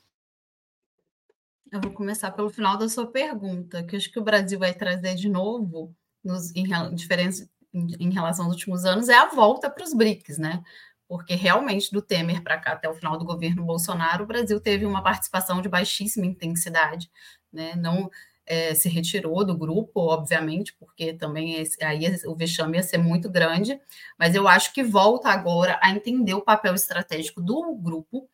[1.72, 5.16] Eu vou começar pelo final da sua pergunta, que acho que o Brasil vai trazer
[5.16, 5.94] de novo
[6.26, 10.38] nos, em, diferença, em, em relação aos últimos anos é a volta para os BRICS,
[10.38, 10.64] né?
[11.08, 14.86] Porque realmente do Temer para cá até o final do governo Bolsonaro, o Brasil teve
[14.86, 17.10] uma participação de baixíssima intensidade,
[17.54, 17.76] né?
[17.76, 18.10] Não
[18.46, 23.30] é, se retirou do grupo, obviamente, porque também esse, aí o vexame ia ser muito
[23.30, 23.80] grande,
[24.18, 28.30] mas eu acho que volta agora a entender o papel estratégico do grupo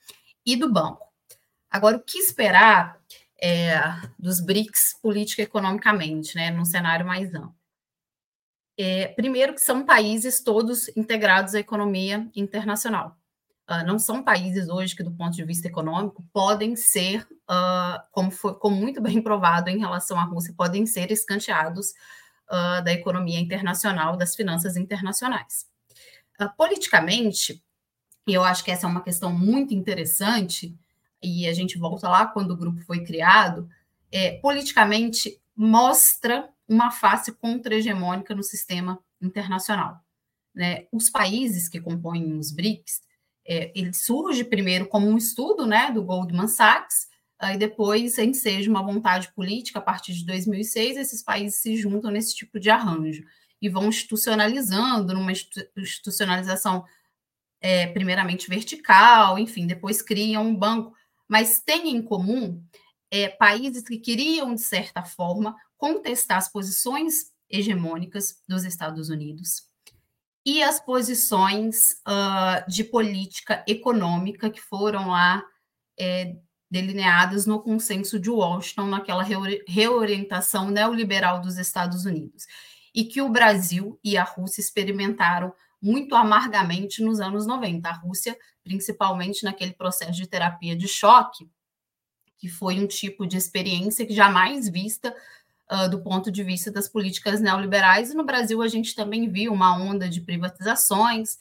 [0.46, 1.06] e do banco.
[1.70, 3.00] Agora, o que esperar
[3.42, 3.80] é,
[4.20, 7.61] dos BRICS política economicamente, né, num cenário mais amplo?
[8.84, 13.16] É, primeiro, que são países todos integrados à economia internacional.
[13.70, 18.32] Uh, não são países hoje que, do ponto de vista econômico, podem ser, uh, como
[18.32, 21.92] foi como muito bem provado em relação à Rússia, podem ser escanteados
[22.50, 25.68] uh, da economia internacional, das finanças internacionais.
[26.58, 27.64] politicamente,
[28.26, 30.76] e eu acho que essa é uma questão muito interessante,
[31.22, 33.70] e a gente volta lá quando o grupo foi criado,
[34.12, 40.00] é, politicamente mostra uma face contra-hegemônica no sistema internacional.
[40.56, 40.88] Né?
[40.92, 43.02] Os países que compõem os BRICS,
[43.46, 47.12] é, ele surge primeiro como um estudo né, do Goldman Sachs,
[47.44, 52.36] e depois enseja uma vontade política, a partir de 2006, esses países se juntam nesse
[52.36, 53.24] tipo de arranjo
[53.60, 55.32] e vão institucionalizando, numa
[55.76, 56.86] institucionalização
[57.60, 60.94] é, primeiramente vertical, enfim, depois criam um banco,
[61.28, 62.64] mas tem em comum
[63.10, 69.64] é, países que queriam, de certa forma, contestar as posições hegemônicas dos Estados Unidos
[70.46, 71.76] e as posições
[72.08, 75.44] uh, de política econômica que foram lá
[76.00, 76.36] é,
[76.70, 79.26] delineadas no consenso de Washington, naquela
[79.68, 82.46] reorientação neoliberal dos Estados Unidos,
[82.94, 87.90] e que o Brasil e a Rússia experimentaram muito amargamente nos anos 90.
[87.90, 91.50] A Rússia, principalmente naquele processo de terapia de choque,
[92.38, 95.16] que foi um tipo de experiência que jamais vista
[95.72, 99.54] uh, do ponto de vista das políticas neoliberais, e no Brasil a gente também viu
[99.54, 101.40] uma onda de privatizações.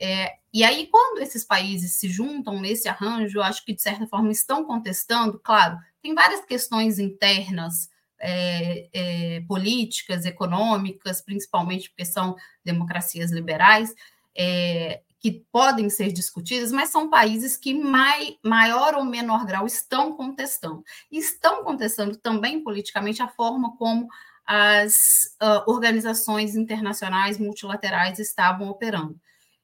[0.00, 4.30] É, e aí, quando esses países se juntam nesse arranjo, acho que de certa forma
[4.32, 7.90] estão contestando, claro, tem várias questões internas.
[8.20, 13.94] É, é, políticas, econômicas, principalmente porque são democracias liberais,
[14.36, 20.12] é, que podem ser discutidas, mas são países que mai, maior ou menor grau estão
[20.12, 20.84] contestando.
[21.10, 24.08] Estão contestando também politicamente a forma como
[24.46, 29.20] as uh, organizações internacionais multilaterais estavam operando.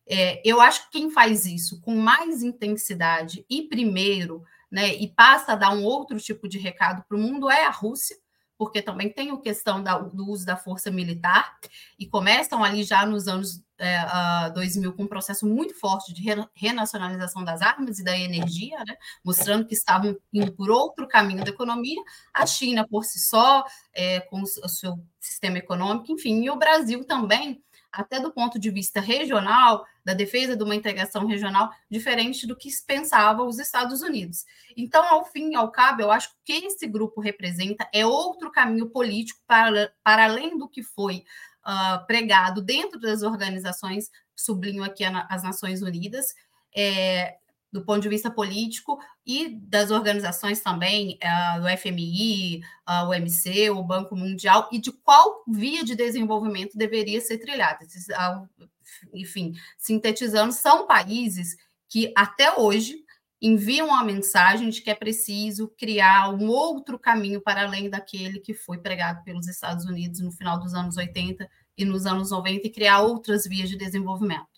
[0.07, 5.53] É, eu acho que quem faz isso com mais intensidade e primeiro, né, e passa
[5.53, 8.17] a dar um outro tipo de recado para o mundo é a Rússia,
[8.64, 11.59] porque também tem a questão da, do uso da força militar,
[11.98, 16.22] e começam ali já nos anos é, uh, 2000 com um processo muito forte de
[16.55, 21.50] renacionalização das armas e da energia, né, mostrando que estavam indo por outro caminho da
[21.50, 26.57] economia, a China por si só, é, com o seu sistema econômico, enfim, e o
[26.57, 27.62] Brasil também
[27.95, 32.69] até do ponto de vista regional, da defesa de uma integração regional, diferente do que
[32.87, 34.45] pensavam os Estados Unidos.
[34.77, 39.41] Então, ao fim ao cabo, eu acho que esse grupo representa é outro caminho político
[39.47, 41.25] para, para além do que foi
[41.65, 46.35] uh, pregado dentro das organizações, sublinho aqui as Nações Unidas,
[46.77, 47.37] é,
[47.75, 53.69] do ponto de vista político e das organizações também, uh, do FMI, uh, o OMC,
[53.71, 57.85] o Banco Mundial, e de qual via de desenvolvimento deveria ser trilhada.
[57.85, 58.69] Uh,
[59.13, 61.57] enfim, sintetizando, são países
[61.89, 62.95] que até hoje
[63.43, 68.55] enviam a mensagem de que é preciso criar um outro caminho para além daquele que
[68.55, 72.71] foi pregado pelos Estados Unidos no final dos anos 80 e nos anos 90 e
[72.71, 74.54] criar outras vias de desenvolvimento.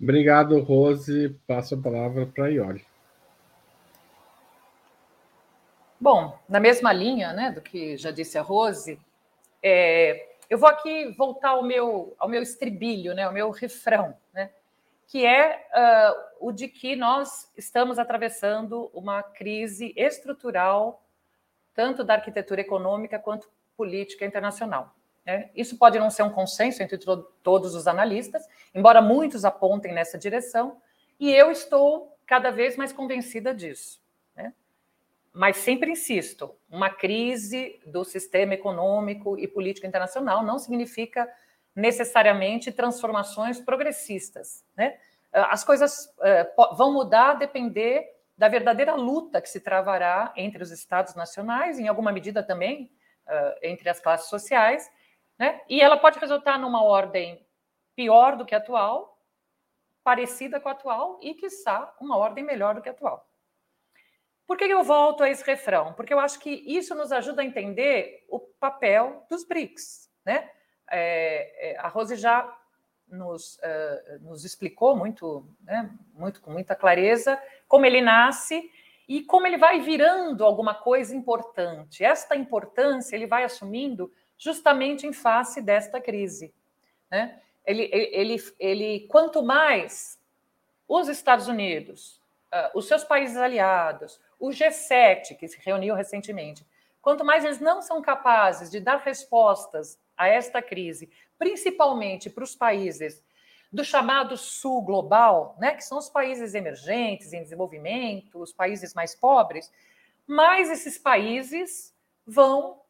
[0.00, 1.30] Obrigado, Rose.
[1.46, 2.84] Passo a palavra para a Iori.
[5.98, 9.00] Bom, na mesma linha né, do que já disse a Rose,
[9.62, 14.50] é, eu vou aqui voltar ao meu, ao meu estribilho, né, ao meu refrão, né,
[15.08, 21.02] que é uh, o de que nós estamos atravessando uma crise estrutural,
[21.74, 24.95] tanto da arquitetura econômica quanto política internacional.
[25.26, 25.50] Né?
[25.54, 26.98] Isso pode não ser um consenso entre
[27.42, 30.80] todos os analistas, embora muitos apontem nessa direção,
[31.18, 34.00] e eu estou cada vez mais convencida disso.
[34.36, 34.54] Né?
[35.32, 41.28] Mas sempre insisto: uma crise do sistema econômico e político internacional não significa
[41.74, 44.64] necessariamente transformações progressistas.
[44.76, 44.96] Né?
[45.32, 50.70] As coisas uh, vão mudar a depender da verdadeira luta que se travará entre os
[50.70, 52.90] Estados nacionais, em alguma medida também
[53.26, 54.90] uh, entre as classes sociais,
[55.38, 55.60] né?
[55.68, 57.44] E ela pode resultar numa ordem
[57.94, 59.20] pior do que a atual,
[60.04, 63.28] parecida com a atual e, quiçá, uma ordem melhor do que a atual.
[64.46, 65.92] Por que eu volto a esse refrão?
[65.94, 70.08] Porque eu acho que isso nos ajuda a entender o papel dos BRICS.
[70.24, 70.48] Né?
[70.88, 72.56] É, é, a Rose já
[73.08, 78.70] nos, uh, nos explicou muito, né, muito com muita clareza como ele nasce
[79.08, 82.04] e como ele vai virando alguma coisa importante.
[82.04, 86.52] Esta importância ele vai assumindo justamente em face desta crise.
[87.10, 87.40] Né?
[87.64, 90.18] Ele, ele, ele, quanto mais
[90.88, 92.20] os Estados Unidos,
[92.52, 96.66] uh, os seus países aliados, o G7, que se reuniu recentemente,
[97.00, 102.54] quanto mais eles não são capazes de dar respostas a esta crise, principalmente para os
[102.54, 103.22] países
[103.72, 109.14] do chamado Sul global, né, que são os países emergentes, em desenvolvimento, os países mais
[109.14, 109.72] pobres,
[110.26, 111.94] mais esses países
[112.26, 112.80] vão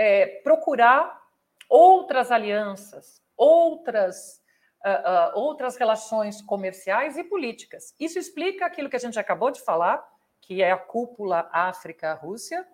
[0.00, 1.20] é, procurar
[1.68, 4.42] outras alianças, outras,
[4.82, 7.94] uh, uh, outras relações comerciais e políticas.
[8.00, 10.02] Isso explica aquilo que a gente acabou de falar,
[10.40, 12.66] que é a cúpula África-Rússia,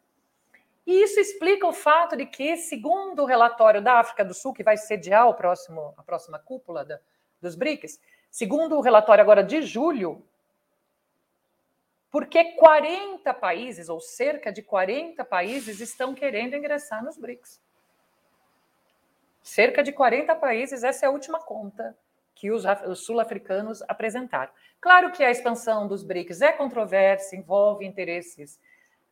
[0.87, 4.63] e isso explica o fato de que, segundo o relatório da África do Sul, que
[4.63, 7.01] vai sediar o próximo, a próxima cúpula da,
[7.43, 10.25] dos BRICS, segundo o relatório agora de julho,
[12.17, 17.61] porque 40 países, ou cerca de 40 países, estão querendo ingressar nos BRICS.
[19.43, 21.95] Cerca de 40 países, essa é a última conta
[22.35, 24.51] que os, os sul-africanos apresentaram.
[24.81, 28.59] Claro que a expansão dos BRICS é controversa, envolve interesses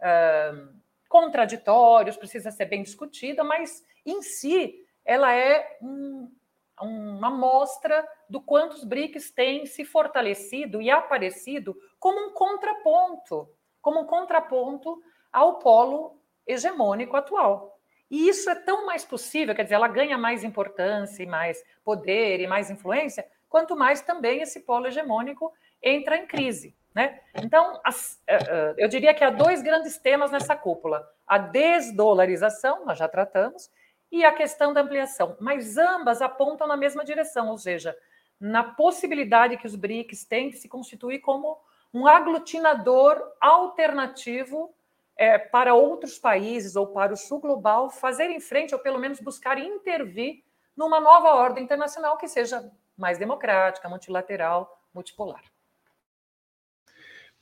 [0.01, 0.73] uh,
[1.07, 6.33] contraditórios, precisa ser bem discutida, mas em si ela é um,
[6.81, 13.49] uma amostra do quanto os BRICS têm se fortalecido e aparecido como um contraponto,
[13.81, 15.01] como um contraponto
[15.33, 17.79] ao polo hegemônico atual.
[18.11, 22.41] E isso é tão mais possível, quer dizer, ela ganha mais importância e mais poder
[22.41, 26.77] e mais influência, quanto mais também esse polo hegemônico entra em crise.
[26.95, 27.19] Né?
[27.35, 32.85] Então, as, eh, eh, eu diria que há dois grandes temas nessa cúpula: a desdolarização,
[32.87, 33.69] nós já tratamos,
[34.15, 37.97] e a questão da ampliação, mas ambas apontam na mesma direção, ou seja,
[38.39, 41.59] na possibilidade que os BRICS têm de se constituir como
[41.93, 44.73] um aglutinador alternativo
[45.17, 49.59] é, para outros países ou para o sul global fazerem frente, ou pelo menos buscar
[49.59, 50.45] intervir
[50.77, 55.43] numa nova ordem internacional que seja mais democrática, multilateral, multipolar.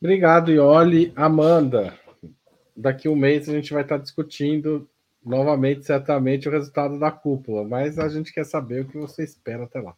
[0.00, 1.12] Obrigado, Ioli.
[1.14, 1.98] Amanda,
[2.74, 4.88] daqui um mês a gente vai estar discutindo
[5.24, 9.64] novamente, certamente, o resultado da cúpula, mas a gente quer saber o que você espera
[9.64, 9.94] até lá.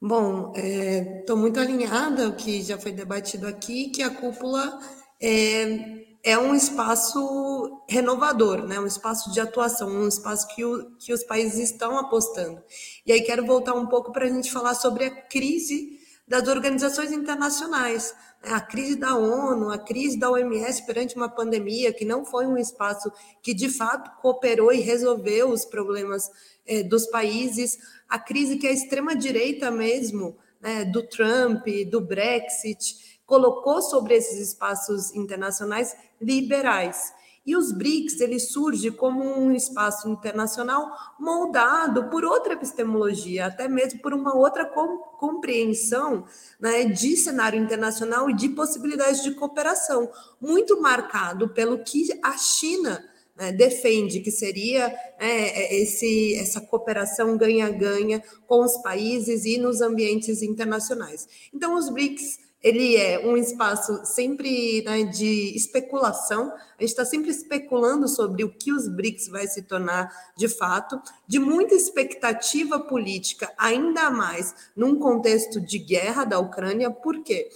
[0.00, 4.78] Bom, estou é, muito alinhada ao que já foi debatido aqui, que a cúpula
[5.20, 8.78] é, é um espaço renovador, né?
[8.78, 12.62] um espaço de atuação, um espaço que, o, que os países estão apostando.
[13.04, 15.98] E aí quero voltar um pouco para a gente falar sobre a crise
[16.28, 18.14] das organizações internacionais.
[18.42, 22.56] A crise da ONU, a crise da OMS perante uma pandemia, que não foi um
[22.56, 23.10] espaço
[23.42, 26.30] que de fato cooperou e resolveu os problemas
[26.66, 27.78] é, dos países,
[28.08, 35.14] a crise que a extrema-direita mesmo, né, do Trump, do Brexit, colocou sobre esses espaços
[35.14, 37.12] internacionais liberais.
[37.48, 40.86] E os BRICS, ele surge como um espaço internacional
[41.18, 46.26] moldado por outra epistemologia, até mesmo por uma outra compreensão
[46.60, 53.02] né, de cenário internacional e de possibilidades de cooperação, muito marcado pelo que a China
[53.34, 60.42] né, defende, que seria é, esse, essa cooperação ganha-ganha com os países e nos ambientes
[60.42, 61.26] internacionais.
[61.54, 66.52] Então, os BRICS ele é um espaço sempre né, de especulação.
[66.78, 71.00] A gente está sempre especulando sobre o que os BRICS vai se tornar de fato,
[71.26, 76.90] de muita expectativa política, ainda mais num contexto de guerra da Ucrânia.
[76.90, 77.48] Por quê?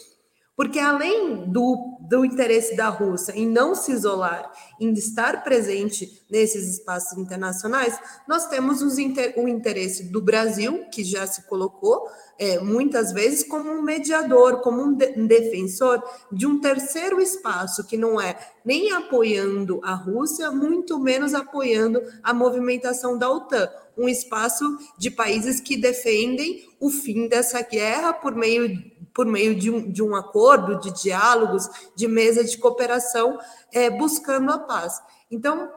[0.79, 4.51] Além do, do interesse da Rússia em não se isolar,
[4.81, 7.99] em estar presente nesses espaços internacionais,
[8.29, 12.07] nós temos os inter, o interesse do Brasil, que já se colocou
[12.39, 17.87] é, muitas vezes como um mediador, como um, de, um defensor de um terceiro espaço,
[17.87, 23.69] que não é nem apoiando a Rússia, muito menos apoiando a movimentação da OTAN.
[23.97, 24.65] Um espaço
[24.99, 30.03] de países que defendem o fim dessa guerra por meio por meio de um, de
[30.03, 33.39] um acordo, de diálogos, de mesa de cooperação,
[33.73, 35.01] é, buscando a paz.
[35.31, 35.71] Então,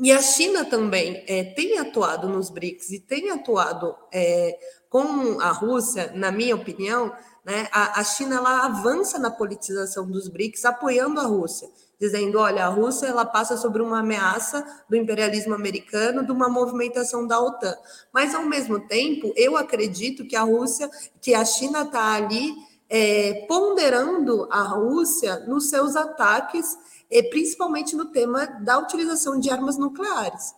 [0.00, 4.58] e a China também é, tem atuado nos BRICS e tem atuado é,
[4.88, 7.12] com a Rússia, na minha opinião,
[7.44, 11.68] né, a, a China ela avança na politização dos BRICS, apoiando a Rússia
[12.00, 17.26] dizendo, olha, a Rússia ela passa sobre uma ameaça do imperialismo americano, de uma movimentação
[17.26, 17.76] da OTAN.
[18.10, 20.90] Mas ao mesmo tempo, eu acredito que a Rússia,
[21.20, 22.54] que a China está ali
[22.88, 26.76] é, ponderando a Rússia nos seus ataques,
[27.10, 30.54] e principalmente no tema da utilização de armas nucleares.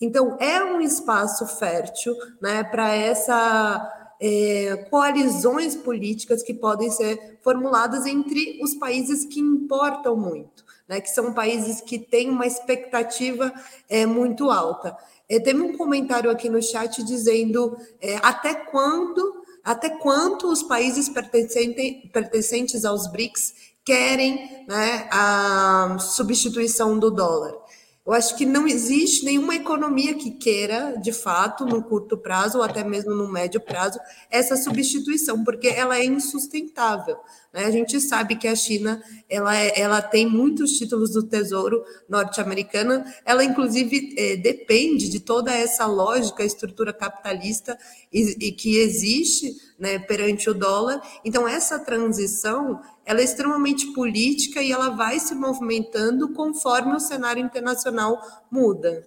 [0.00, 8.06] Então, é um espaço fértil né, para essa é, coalizões políticas que podem ser formuladas
[8.06, 13.52] entre os países que importam muito né, que são países que têm uma expectativa
[13.88, 14.96] é, muito alta.
[15.28, 21.08] É, teve um comentário aqui no chat dizendo é, até quando, até quanto os países
[21.08, 27.63] pertencentes, pertencentes aos BRICS querem né, a substituição do dólar.
[28.06, 32.64] Eu acho que não existe nenhuma economia que queira, de fato, no curto prazo ou
[32.64, 33.98] até mesmo no médio prazo,
[34.30, 37.16] essa substituição, porque ela é insustentável.
[37.50, 37.64] Né?
[37.64, 43.02] A gente sabe que a China ela, é, ela tem muitos títulos do Tesouro norte-americano,
[43.24, 47.78] ela inclusive é, depende de toda essa lógica, estrutura capitalista
[48.12, 51.00] e, e que existe né, perante o dólar.
[51.24, 57.42] Então, essa transição ela é extremamente política e ela vai se movimentando conforme o cenário
[57.42, 59.06] internacional muda.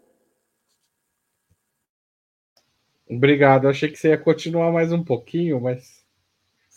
[3.10, 3.68] Obrigado.
[3.68, 6.06] Achei que você ia continuar mais um pouquinho, mas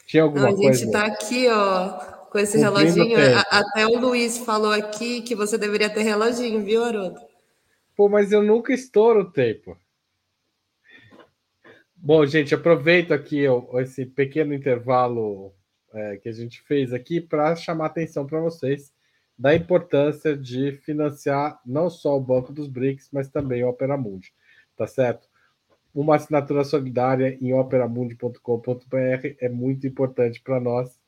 [0.06, 0.70] tinha alguma Não, coisa.
[0.70, 1.90] A gente está aqui, ó,
[2.30, 3.18] com esse reloginho.
[3.50, 7.20] Até o Luiz falou aqui que você deveria ter reloginho, viu, Haroldo?
[7.96, 9.76] Pô, mas eu nunca estouro o tempo.
[11.94, 13.44] Bom, gente, aproveito aqui
[13.74, 15.52] esse pequeno intervalo
[15.92, 18.92] é, que a gente fez aqui para chamar atenção para vocês
[19.38, 24.34] da importância de financiar não só o Banco dos BRICS, mas também o Opera Mundi,
[24.76, 25.28] tá certo?
[25.94, 31.00] Uma assinatura solidária em operamundi.com.br é muito importante para nós.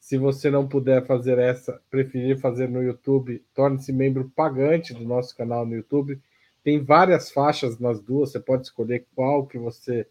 [0.00, 5.36] Se você não puder fazer essa, preferir fazer no YouTube, torne-se membro pagante do nosso
[5.36, 6.20] canal no YouTube.
[6.62, 10.06] Tem várias faixas nas duas, você pode escolher qual que você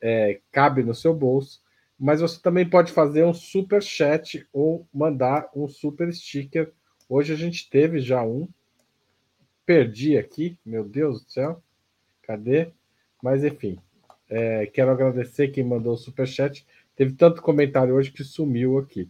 [0.00, 1.60] é, cabe no seu bolso
[2.02, 6.72] mas você também pode fazer um super chat ou mandar um super sticker.
[7.08, 8.48] Hoje a gente teve já um.
[9.64, 11.62] Perdi aqui, meu Deus do céu.
[12.22, 12.72] Cadê?
[13.22, 13.78] Mas enfim,
[14.28, 16.66] é, quero agradecer quem mandou o super chat.
[16.96, 19.08] Teve tanto comentário hoje que sumiu aqui.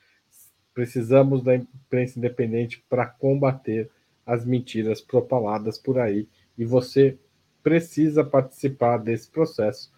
[0.74, 3.90] Precisamos da imprensa independente para combater
[4.26, 6.28] as mentiras propaladas por aí
[6.58, 7.18] e você
[7.64, 9.92] precisa participar desse processo,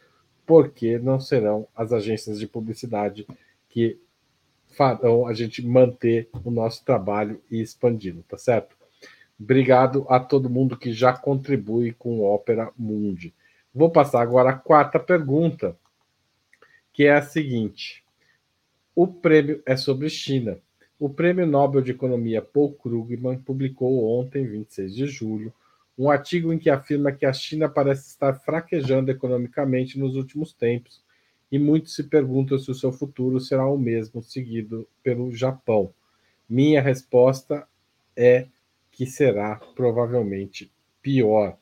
[0.46, 3.28] porque não serão as agências de publicidade
[3.68, 4.00] que
[4.68, 8.81] farão a gente manter o nosso trabalho e expandindo, tá certo?
[9.44, 13.34] Obrigado a todo mundo que já contribui com o Opera Mundi.
[13.74, 15.76] Vou passar agora a quarta pergunta,
[16.94, 18.04] que é a seguinte:
[18.96, 20.60] o prêmio é sobre China.
[21.00, 25.52] O Prêmio Nobel de Economia Paul Krugman publicou ontem, 26 de julho,
[25.98, 31.02] um artigo em que afirma que a China parece estar fraquejando economicamente nos últimos tempos
[31.52, 35.92] e muitos se perguntam se o seu futuro será o mesmo, seguido pelo Japão.
[36.48, 37.68] Minha resposta
[38.16, 38.46] é
[39.02, 40.72] que será provavelmente
[41.02, 41.58] pior.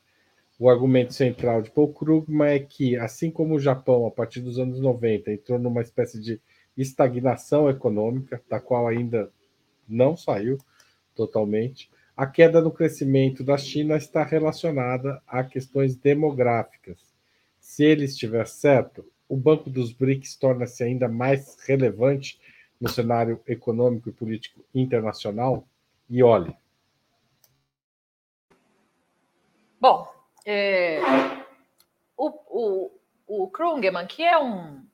[0.58, 4.58] O argumento central de Paul Krugman é que, assim como o Japão, a partir dos
[4.58, 6.38] anos 90, entrou numa espécie de
[6.76, 9.32] estagnação econômica, da qual ainda
[9.88, 10.58] não saiu
[11.14, 16.98] totalmente, a queda no crescimento da China está relacionada a questões demográficas.
[17.58, 22.38] Se ele estiver certo, o Banco dos BRICS torna-se ainda mais relevante
[22.78, 25.66] no cenário econômico e político internacional?
[26.06, 26.54] E olhe.
[29.80, 30.12] Bom,
[30.44, 31.00] é,
[32.16, 33.48] o, o, o
[34.06, 34.84] que é um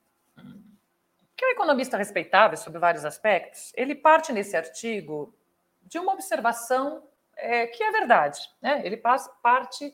[1.35, 5.35] que é um economista respeitável sobre vários aspectos, ele parte nesse artigo
[5.83, 7.03] de uma observação
[7.35, 8.39] é, que é verdade.
[8.61, 8.81] Né?
[8.83, 9.93] Ele parte.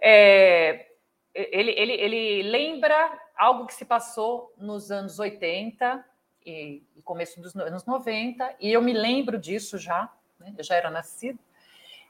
[0.00, 0.86] É,
[1.34, 6.04] ele, ele, ele lembra algo que se passou nos anos 80
[6.46, 10.54] e, começo dos anos 90, e eu me lembro disso já, né?
[10.56, 11.38] eu já era nascido.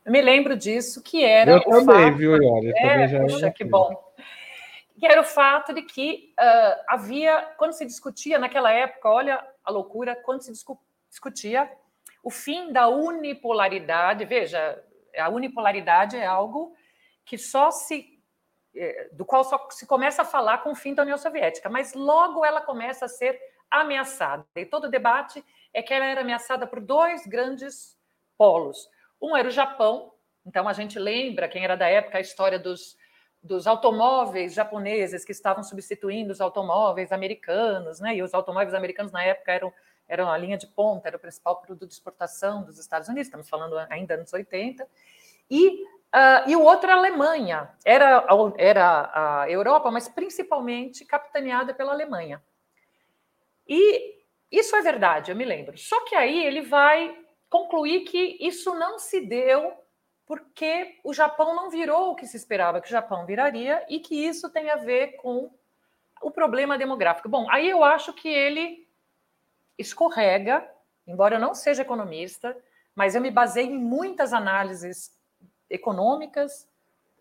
[0.05, 1.53] Eu me lembro disso, que era.
[1.53, 2.73] Eu também, fato, viu, Iori?
[2.77, 4.11] É, puxa, que bom
[5.01, 9.71] que era o fato de que uh, havia, quando se discutia naquela época, olha a
[9.71, 10.53] loucura, quando se
[11.09, 11.73] discutia
[12.23, 14.83] o fim da unipolaridade, veja,
[15.17, 16.75] a unipolaridade é algo
[17.25, 18.21] que só se
[18.77, 21.95] eh, do qual só se começa a falar com o fim da União Soviética, mas
[21.95, 23.41] logo ela começa a ser
[23.71, 24.47] ameaçada.
[24.55, 25.43] E todo o debate
[25.73, 27.97] é que ela era ameaçada por dois grandes
[28.37, 28.89] polos.
[29.21, 30.13] Um era o Japão,
[30.47, 32.99] então a gente lembra, quem era da época, a história dos
[33.43, 38.15] dos automóveis japoneses que estavam substituindo os automóveis americanos, né?
[38.15, 39.73] E os automóveis americanos na época eram
[40.11, 43.49] eram a linha de ponta, era o principal produto de exportação dos Estados Unidos, estamos
[43.49, 44.85] falando ainda anos 80.
[45.49, 48.27] E, uh, e o outro a Alemanha, era,
[48.59, 52.43] era a Europa, mas principalmente capitaneada pela Alemanha.
[53.69, 54.17] E
[54.51, 55.79] isso é verdade, eu me lembro.
[55.79, 57.17] Só que aí ele vai
[57.51, 59.77] concluir que isso não se deu
[60.25, 64.15] porque o Japão não virou o que se esperava que o Japão viraria e que
[64.15, 65.51] isso tem a ver com
[66.23, 67.29] o problema demográfico.
[67.29, 68.89] Bom, aí eu acho que ele
[69.77, 70.65] escorrega,
[71.05, 72.57] embora eu não seja economista,
[72.95, 75.19] mas eu me baseei em muitas análises
[75.69, 76.69] econômicas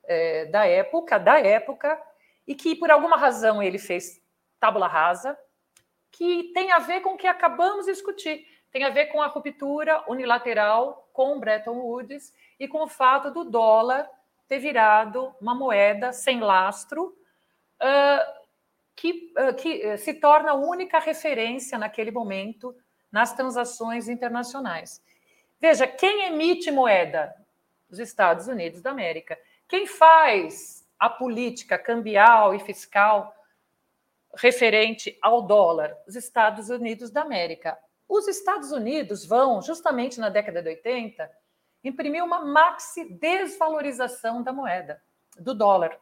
[0.04, 2.00] é, da época, da época,
[2.46, 4.22] e que por alguma razão ele fez
[4.60, 5.36] tábula rasa,
[6.12, 9.28] que tem a ver com o que acabamos de discutir, tem a ver com a
[9.28, 14.10] ruptura unilateral com Bretton Woods e com o fato do dólar
[14.48, 17.16] ter virado uma moeda sem lastro,
[17.82, 18.40] uh,
[18.96, 22.76] que, uh, que se torna a única referência naquele momento
[23.12, 25.02] nas transações internacionais.
[25.60, 27.36] Veja, quem emite moeda?
[27.90, 29.38] Os Estados Unidos da América.
[29.68, 33.36] Quem faz a política cambial e fiscal
[34.36, 35.98] referente ao dólar?
[36.08, 37.78] Os Estados Unidos da América.
[38.10, 41.32] Os Estados Unidos vão, justamente na década de 80,
[41.84, 45.00] imprimiu uma maxi desvalorização da moeda,
[45.38, 45.96] do dólar,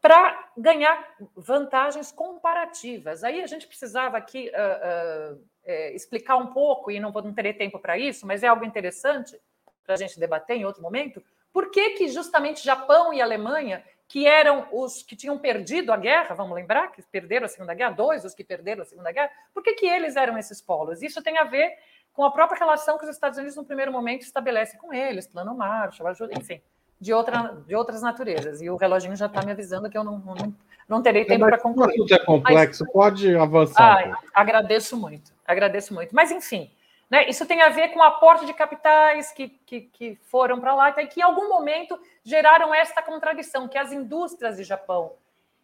[0.00, 3.24] para ganhar vantagens comparativas.
[3.24, 7.34] Aí a gente precisava aqui uh, uh, é, explicar um pouco, e não vou não
[7.34, 9.38] ter tempo para isso, mas é algo interessante
[9.84, 11.20] para a gente debater em outro momento.
[11.52, 16.34] Por que, que justamente Japão e Alemanha, que eram os que tinham perdido a guerra,
[16.34, 19.62] vamos lembrar, que perderam a Segunda Guerra, dois os que perderam a Segunda Guerra, por
[19.62, 21.02] que, que eles eram esses polos?
[21.02, 21.74] Isso tem a ver
[22.14, 25.54] com a própria relação que os Estados Unidos, no primeiro momento, estabelece com eles, plano
[25.54, 26.58] Marshall, ajuda, enfim,
[26.98, 28.62] de, outra, de outras naturezas.
[28.62, 30.54] E o reloginho já está me avisando que eu não, não,
[30.88, 31.94] não terei tempo para concluir.
[31.94, 34.10] Tudo é complexo, Mas, pode avançar.
[34.10, 36.14] Ah, agradeço muito, agradeço muito.
[36.14, 36.70] Mas, enfim,
[37.10, 40.74] né, isso tem a ver com o aporte de capitais que, que, que foram para
[40.74, 45.14] lá e que, em algum momento, geraram esta contradição, que as indústrias de Japão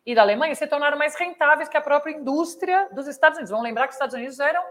[0.07, 3.51] e da Alemanha se tornaram mais rentáveis que a própria indústria dos Estados Unidos.
[3.51, 4.62] Vamos lembrar que os Estados Unidos eram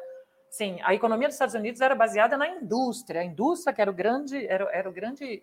[0.54, 3.94] Sim, a economia dos Estados Unidos era baseada na indústria, a indústria que era o
[3.94, 5.42] grande, era, era o grande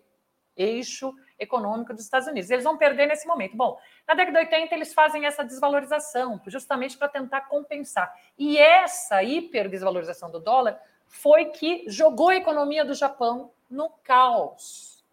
[0.57, 2.49] eixo econômico dos Estados Unidos.
[2.49, 3.57] Eles vão perder nesse momento.
[3.57, 3.77] Bom,
[4.07, 8.15] na década de 80 eles fazem essa desvalorização, justamente para tentar compensar.
[8.39, 15.05] E essa hiperdesvalorização do dólar foi que jogou a economia do Japão no caos.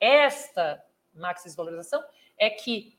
[0.00, 0.82] Esta
[1.14, 2.02] maxi desvalorização
[2.38, 2.98] é que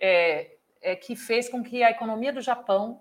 [0.00, 3.00] é, é que fez com que a economia do Japão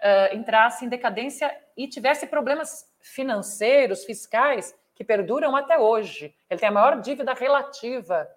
[0.00, 6.34] uh, entrasse em decadência e tivesse problemas financeiros, fiscais, que perduram até hoje.
[6.50, 8.28] Ele tem a maior dívida relativa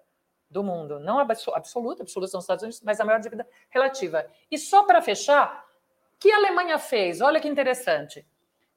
[0.48, 4.26] do mundo, não absoluta, absoluta são os Estados Unidos, mas a maior dívida relativa.
[4.50, 5.66] E só para fechar,
[6.14, 7.20] o que a Alemanha fez?
[7.20, 8.24] Olha que interessante.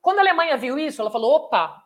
[0.05, 1.83] Quando a Alemanha viu isso, ela falou: opa,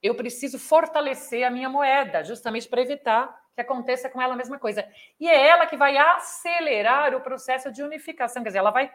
[0.00, 4.56] eu preciso fortalecer a minha moeda, justamente para evitar que aconteça com ela a mesma
[4.56, 4.88] coisa.
[5.18, 8.88] E é ela que vai acelerar o processo de unificação, quer dizer, ela vai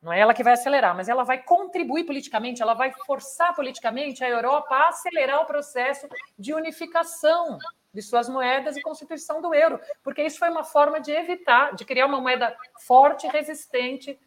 [0.00, 4.24] não é ela que vai acelerar, mas ela vai contribuir politicamente, ela vai forçar politicamente
[4.24, 7.58] a Europa a acelerar o processo de unificação
[7.92, 11.84] de suas moedas e constituição do euro, porque isso foi uma forma de evitar, de
[11.84, 14.18] criar uma moeda forte e resistente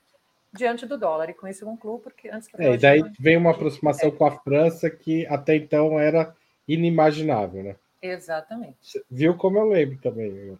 [0.55, 1.29] diante do dólar.
[1.29, 4.09] E com isso eu concluo, porque antes que eu é, E daí vem uma aproximação
[4.09, 4.11] é.
[4.11, 6.35] com a França que até então era
[6.67, 7.75] inimaginável, né?
[8.01, 9.03] Exatamente.
[9.09, 10.57] Viu como eu lembro também.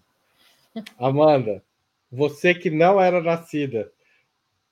[1.00, 1.64] Amanda,
[2.12, 3.92] você que não era nascida,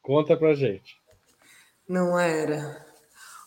[0.03, 1.01] Conta pra gente.
[1.87, 2.85] Não era.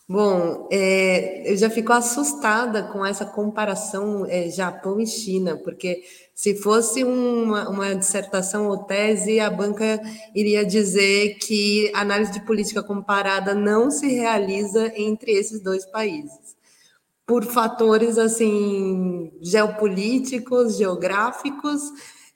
[0.09, 6.01] Bom, é, eu já fico assustada com essa comparação é, Japão e China, porque
[6.33, 10.01] se fosse uma, uma dissertação ou tese, a banca
[10.33, 16.55] iria dizer que análise de política comparada não se realiza entre esses dois países,
[17.27, 21.83] por fatores assim geopolíticos, geográficos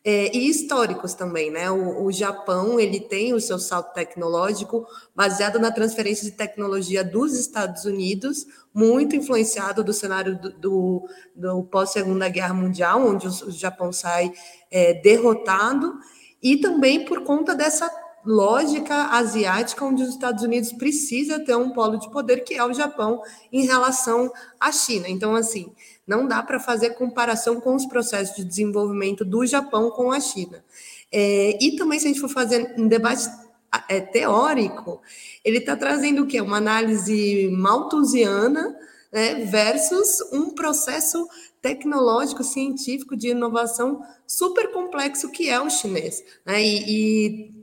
[0.03, 1.71] é, e históricos também, né?
[1.71, 7.39] O, o, Japão ele tem o seu salto tecnológico baseado na transferência de tecnologia dos
[7.39, 13.31] Estados Unidos, muito influenciado do cenário do, do, do pós Segunda Guerra Mundial, onde o,
[13.49, 14.33] o Japão sai
[14.71, 15.99] é, derrotado,
[16.43, 17.91] e também por conta dessa
[18.25, 22.73] lógica asiática, onde os Estados Unidos precisa ter um polo de poder que é o
[22.73, 23.23] Japão
[23.53, 25.09] em relação à China.
[25.09, 25.73] Então, assim,
[26.07, 30.65] não dá para fazer comparação com os processos de desenvolvimento do Japão com a China.
[31.13, 33.29] É, e também, se a gente for fazer um debate
[33.89, 35.01] é, teórico,
[35.45, 36.41] ele está trazendo o quê?
[36.41, 38.77] Uma análise malthusiana
[39.13, 41.29] né, versus um processo
[41.61, 46.25] tecnológico, científico de inovação super complexo que é o chinês.
[46.45, 46.63] Né?
[46.63, 47.60] E, e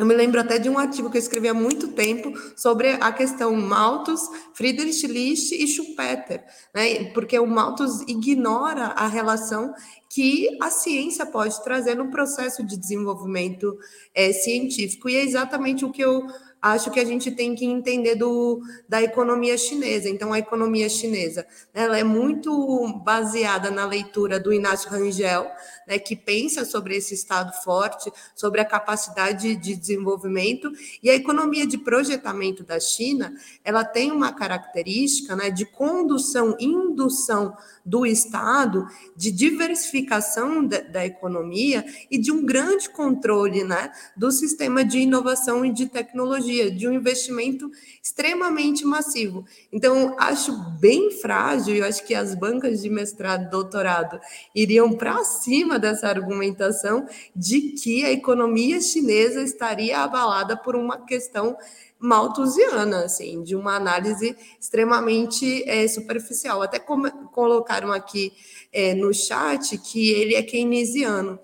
[0.00, 3.12] eu me lembro até de um artigo que eu escrevi há muito tempo sobre a
[3.12, 4.22] questão Malthus,
[4.54, 6.42] Friedrich List e Schumpeter,
[6.74, 7.04] né?
[7.12, 9.74] porque o Malthus ignora a relação
[10.08, 13.78] que a ciência pode trazer no processo de desenvolvimento
[14.14, 15.06] é, científico.
[15.06, 16.26] E é exatamente o que eu
[16.60, 20.08] acho que a gente tem que entender do, da economia chinesa.
[20.08, 25.50] Então, a economia chinesa ela é muito baseada na leitura do Inácio Rangel,
[25.86, 30.70] né, que pensa sobre esse Estado forte, sobre a capacidade de desenvolvimento,
[31.02, 33.32] e a economia de projetamento da China,
[33.64, 38.86] ela tem uma característica né, de condução, indução do Estado,
[39.16, 45.64] de diversificação da, da economia e de um grande controle né, do sistema de inovação
[45.64, 47.70] e de tecnologia, de um investimento
[48.02, 49.44] extremamente massivo.
[49.72, 54.20] Então, acho bem frágil, eu acho que as bancas de mestrado e doutorado
[54.54, 61.56] iriam para cima dessa argumentação de que a economia chinesa estaria abalada por uma questão
[62.00, 66.62] malthusiana, assim, de uma análise extremamente é, superficial.
[66.62, 68.32] Até como, colocaram aqui
[68.72, 71.38] é, no chat que ele é keynesiano.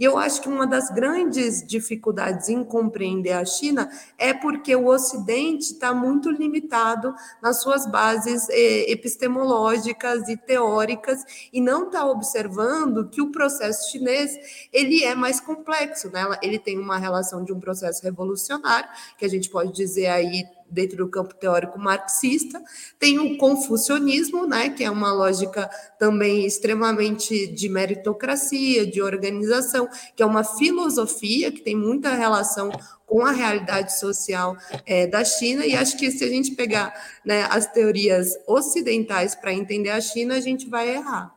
[0.00, 4.86] E eu acho que uma das grandes dificuldades em compreender a China é porque o
[4.86, 11.22] Ocidente está muito limitado nas suas bases eh, epistemológicas e teóricas
[11.52, 16.26] e não está observando que o processo chinês ele é mais complexo, né?
[16.42, 18.88] Ele tem uma relação de um processo revolucionário
[19.18, 22.62] que a gente pode dizer aí dentro do campo teórico marxista,
[22.98, 25.68] tem o confucionismo, né, que é uma lógica
[25.98, 32.70] também extremamente de meritocracia, de organização, que é uma filosofia que tem muita relação
[33.06, 34.56] com a realidade social
[34.86, 36.94] é, da China, e acho que se a gente pegar
[37.24, 41.34] né, as teorias ocidentais para entender a China, a gente vai errar.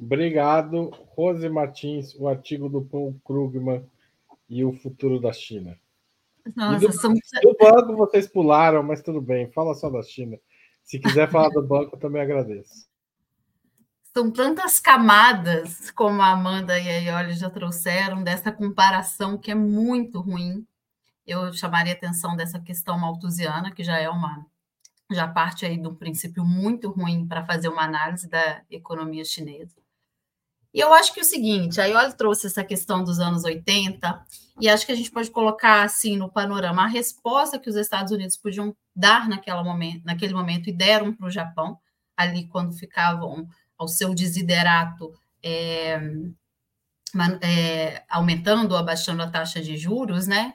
[0.00, 3.84] Obrigado, Rose Martins, o artigo do Paul Krugman
[4.48, 5.78] e o futuro da China.
[6.56, 7.14] Nossa, do, são...
[7.14, 9.50] do banco vocês pularam, mas tudo bem.
[9.52, 10.38] Fala só da China.
[10.82, 12.86] Se quiser falar do banco, eu também agradeço.
[14.14, 19.54] São tantas camadas, como a Amanda e a Ioli já trouxeram, dessa comparação que é
[19.54, 20.66] muito ruim.
[21.26, 24.44] Eu chamaria atenção dessa questão malthusiana, que já é uma
[25.10, 29.81] já parte aí de um princípio muito ruim para fazer uma análise da economia chinesa.
[30.74, 34.24] E eu acho que é o seguinte, a Ioli trouxe essa questão dos anos 80,
[34.60, 38.12] e acho que a gente pode colocar assim no panorama a resposta que os Estados
[38.12, 41.78] Unidos podiam dar naquela momento, naquele momento e deram para o Japão,
[42.16, 43.46] ali quando ficavam
[43.76, 45.12] ao seu desiderato
[45.42, 46.00] é,
[47.42, 50.54] é, aumentando ou abaixando a taxa de juros, né?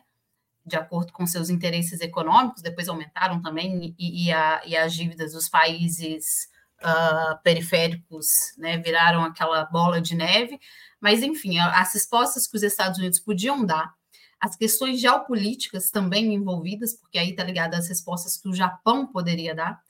[0.67, 5.31] de acordo com seus interesses econômicos, depois aumentaram também, e, e, a, e as dívidas
[5.31, 6.49] dos países
[6.81, 10.59] uh, periféricos né, viraram aquela bola de neve.
[10.99, 13.93] Mas, enfim, as respostas que os Estados Unidos podiam dar,
[14.39, 19.53] as questões geopolíticas também envolvidas, porque aí está ligada às respostas que o Japão poderia
[19.53, 19.81] dar,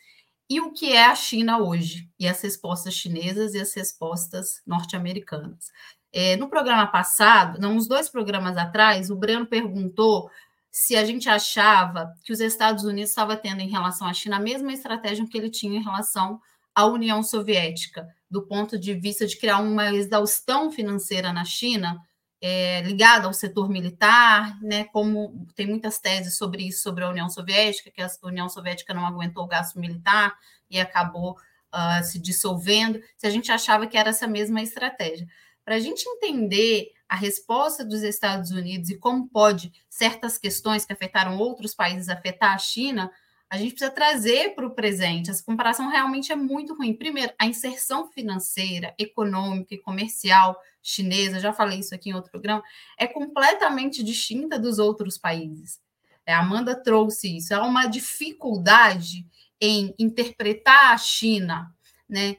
[0.49, 5.69] e o que é a China hoje, e as respostas chinesas e as respostas norte-americanas.
[6.13, 10.29] É, no programa passado, não, uns dois programas atrás, o Breno perguntou
[10.71, 14.39] se a gente achava que os Estados Unidos estavam tendo em relação à China a
[14.39, 16.39] mesma estratégia que ele tinha em relação
[16.77, 21.99] à União Soviética, do ponto de vista de criar uma exaustão financeira na China,
[22.39, 27.27] é, ligada ao setor militar, né, como tem muitas teses sobre isso, sobre a União
[27.31, 30.37] Soviética, que a União Soviética não aguentou o gasto militar
[30.69, 35.27] e acabou uh, se dissolvendo, se a gente achava que era essa mesma estratégia.
[35.65, 40.93] Para a gente entender a resposta dos Estados Unidos e como pode certas questões que
[40.93, 43.09] afetaram outros países afetar a China,
[43.49, 45.29] a gente precisa trazer para o presente.
[45.29, 46.93] Essa comparação realmente é muito ruim.
[46.93, 52.63] Primeiro, a inserção financeira, econômica e comercial chinesa, já falei isso aqui em outro programa,
[52.97, 55.79] é completamente distinta dos outros países.
[56.25, 57.53] É, a Amanda trouxe isso.
[57.53, 59.25] Há uma dificuldade
[59.59, 61.73] em interpretar a China,
[62.07, 62.37] né?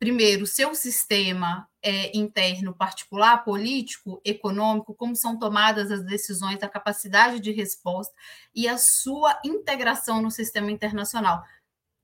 [0.00, 7.38] Primeiro, seu sistema é, interno particular, político, econômico, como são tomadas as decisões, a capacidade
[7.38, 8.14] de resposta
[8.54, 11.44] e a sua integração no sistema internacional,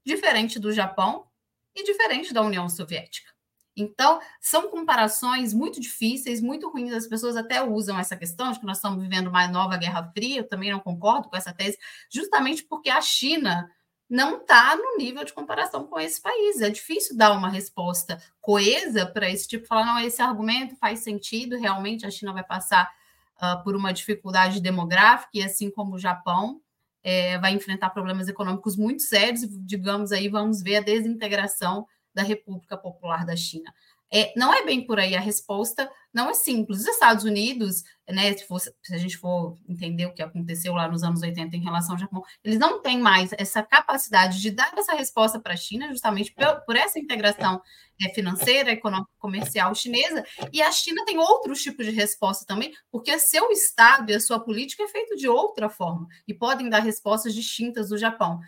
[0.05, 1.26] diferente do Japão
[1.74, 3.34] e diferente da União Soviética.
[3.74, 6.92] Então, são comparações muito difíceis, muito ruins.
[6.92, 10.40] As pessoas até usam essa questão de que nós estamos vivendo uma nova Guerra Fria.
[10.40, 11.78] Eu também não concordo com essa tese,
[12.11, 13.70] justamente porque a China
[14.09, 16.61] não está no nível de comparação com esse país.
[16.61, 21.59] É difícil dar uma resposta coesa para esse tipo, falar, não, esse argumento faz sentido,
[21.59, 22.90] realmente a China vai passar
[23.36, 26.61] uh, por uma dificuldade demográfica, e assim como o Japão,
[27.02, 32.76] é, vai enfrentar problemas econômicos muito sérios, digamos aí, vamos ver a desintegração da República
[32.76, 33.72] Popular da China.
[34.12, 36.80] É, não é bem por aí a resposta, não é simples.
[36.80, 40.88] Os Estados Unidos, né, se, for, se, a gente for entender o que aconteceu lá
[40.88, 44.72] nos anos 80 em relação ao Japão, eles não têm mais essa capacidade de dar
[44.76, 47.61] essa resposta para a China, justamente por, por essa integração
[48.00, 53.18] é, financeira, econômica, comercial chinesa, e a China tem outros tipos de resposta também, porque
[53.18, 57.34] seu Estado e a sua política é feito de outra forma, e podem dar respostas
[57.34, 58.40] distintas do Japão.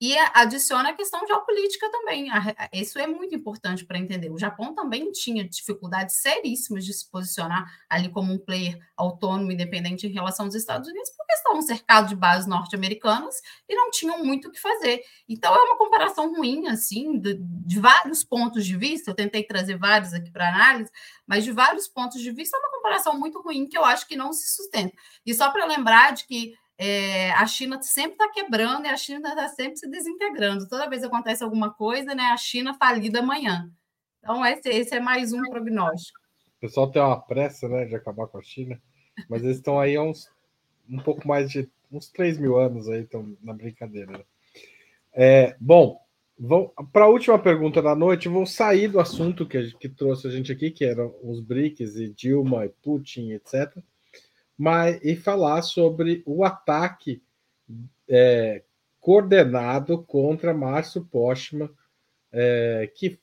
[0.00, 2.28] E adiciona a questão geopolítica também.
[2.72, 4.30] Isso é muito importante para entender.
[4.30, 10.06] O Japão também tinha dificuldades seríssimas de se posicionar ali como um player autônomo, independente
[10.06, 14.48] em relação aos Estados Unidos, porque estavam cercados de bases norte-americanas e não tinham muito
[14.48, 15.02] o que fazer.
[15.28, 19.10] Então é uma comparação ruim, assim, de, de vários pontos de vista.
[19.10, 20.90] Eu tentei trazer vários aqui para análise,
[21.26, 24.16] mas de vários pontos de vista é uma comparação muito ruim que eu acho que
[24.16, 24.94] não se sustenta.
[25.26, 29.28] E só para lembrar de que é, a China sempre está quebrando e a China
[29.28, 30.68] está sempre se desintegrando.
[30.68, 33.68] Toda vez que acontece alguma coisa, né, a China falida amanhã.
[34.20, 36.20] Então, esse, esse é mais um prognóstico.
[36.56, 38.80] O pessoal tem uma pressa né, de acabar com a China,
[39.28, 40.30] mas eles estão aí há uns,
[40.88, 44.12] um pouco mais de uns 3 mil anos aí, estão na brincadeira.
[44.12, 44.24] Né?
[45.12, 46.00] É, bom,
[46.92, 50.52] para a última pergunta da noite, vou sair do assunto que, que trouxe a gente
[50.52, 53.76] aqui, que eram os BRICS e Dilma e Putin, etc
[54.58, 57.22] mas e falar sobre o ataque
[58.08, 58.62] é,
[59.00, 61.70] coordenado contra Márcio Postman,
[62.32, 63.18] é, que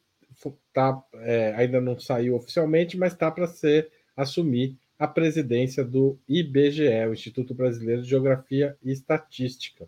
[0.74, 7.06] tá, é, ainda não saiu oficialmente, mas está para ser assumir a presidência do IBGE,
[7.08, 9.88] o Instituto Brasileiro de Geografia e Estatística.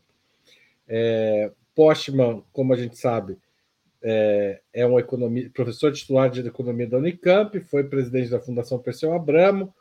[0.86, 3.38] É, Postman, como a gente sabe,
[4.02, 9.14] é, é um economia, professor titular de economia da Unicamp, foi presidente da Fundação Perseu
[9.14, 9.74] Abramo,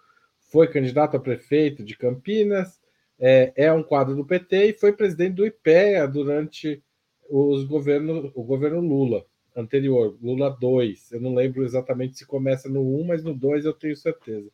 [0.56, 2.80] foi candidato a prefeito de Campinas,
[3.18, 6.82] é, é um quadro do PT e foi presidente do IPEA durante
[7.28, 11.12] os governo, o governo Lula anterior, Lula 2.
[11.12, 14.48] Eu não lembro exatamente se começa no 1, mas no 2 eu tenho certeza.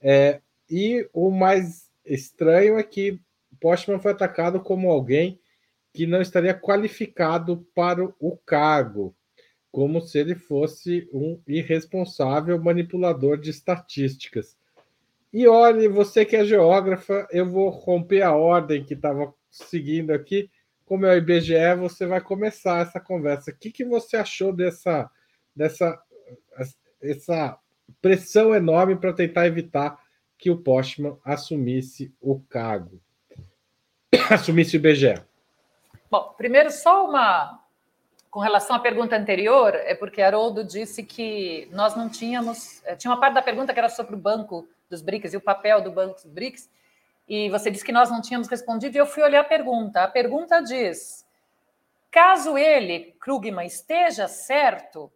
[0.00, 3.20] É, e o mais estranho é que
[3.60, 5.38] Postman foi atacado como alguém
[5.92, 9.14] que não estaria qualificado para o cargo,
[9.70, 14.57] como se ele fosse um irresponsável manipulador de estatísticas.
[15.32, 20.50] E olhe, você que é geógrafa, eu vou romper a ordem que estava seguindo aqui.
[20.86, 23.50] Como é o IBGE, você vai começar essa conversa.
[23.50, 25.10] O que, que você achou dessa,
[25.54, 26.00] dessa
[27.00, 27.58] essa
[28.00, 29.98] pressão enorme para tentar evitar
[30.36, 33.00] que o Postman assumisse o cargo?
[34.30, 35.22] assumisse o IBGE?
[36.10, 37.62] Bom, primeiro, só uma.
[38.30, 42.82] Com relação à pergunta anterior, é porque Haroldo disse que nós não tínhamos.
[42.84, 45.40] Eh, tinha uma parte da pergunta que era sobre o banco dos BRICS e o
[45.40, 46.70] papel do Banco dos BRICS.
[47.28, 50.02] E você disse que nós não tínhamos respondido, e eu fui olhar a pergunta.
[50.02, 51.26] A pergunta diz:
[52.10, 55.12] caso ele, Krugman, esteja certo,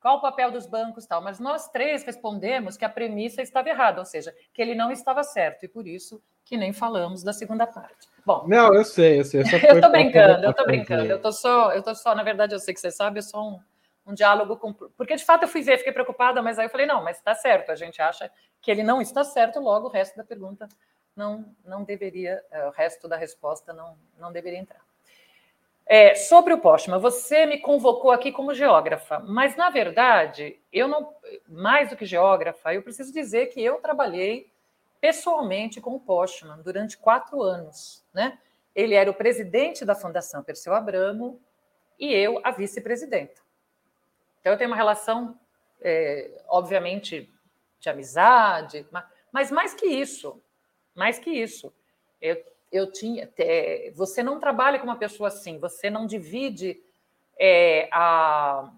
[0.00, 1.22] qual o papel dos bancos tal?
[1.22, 5.22] Mas nós três respondemos que a premissa estava errada, ou seja, que ele não estava
[5.22, 8.08] certo, e por isso que nem falamos da segunda parte.
[8.24, 9.42] Bom, não, eu sei, eu sei.
[9.68, 11.04] Eu estou brincando, eu estou brincando.
[11.04, 13.52] Eu estou só, eu tô só, na verdade, eu sei que você sabe, eu sou
[13.52, 13.60] um,
[14.06, 14.72] um diálogo com.
[14.72, 17.34] Porque de fato eu fui ver, fiquei preocupada, mas aí eu falei, não, mas está
[17.34, 18.30] certo, a gente acha
[18.60, 20.68] que ele não está certo, logo o resto da pergunta
[21.16, 24.80] não, não deveria, é, o resto da resposta não, não deveria entrar.
[25.86, 31.14] É, sobre o Postman, você me convocou aqui como geógrafa, mas na verdade, eu não,
[31.46, 34.50] mais do que geógrafa, eu preciso dizer que eu trabalhei
[34.98, 38.02] pessoalmente com o Postman durante quatro anos.
[38.14, 38.38] Né?
[38.74, 41.38] Ele era o presidente da Fundação Perseu Abramo
[41.98, 43.43] e eu a vice-presidenta.
[44.44, 45.40] Então eu tenho uma relação,
[45.80, 47.32] é, obviamente,
[47.80, 48.86] de amizade,
[49.32, 50.38] mas mais que isso,
[50.94, 51.72] mais que isso,
[52.20, 53.32] eu, eu tinha.
[53.38, 56.78] É, você não trabalha com uma pessoa assim, você não divide
[57.38, 58.70] é, a.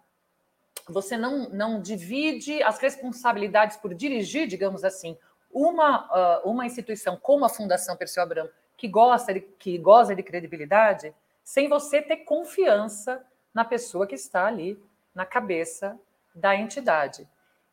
[0.89, 5.19] Você não, não divide as responsabilidades por dirigir, digamos assim,
[5.51, 10.23] uma, uh, uma instituição como a Fundação Perseu Abramo, que gosta de, que goza de
[10.23, 11.13] credibilidade,
[11.43, 13.21] sem você ter confiança
[13.53, 14.81] na pessoa que está ali
[15.17, 15.99] na cabeça
[16.35, 17.27] da entidade.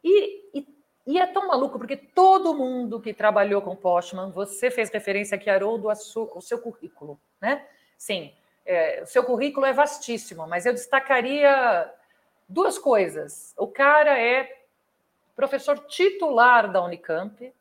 [0.04, 0.68] E, e,
[1.06, 5.50] e, é tão maluco, porque todo mundo que trabalhou com Postman, você fez referência aqui,
[5.50, 7.68] Haroldo, ao seu currículo, né?
[7.98, 8.34] Sim,
[8.66, 11.94] é, o seu currículo é vastíssimo, mas eu destacaria
[12.48, 13.54] duas coisas.
[13.58, 14.64] O cara é
[15.36, 17.54] professor titular da Unicamp,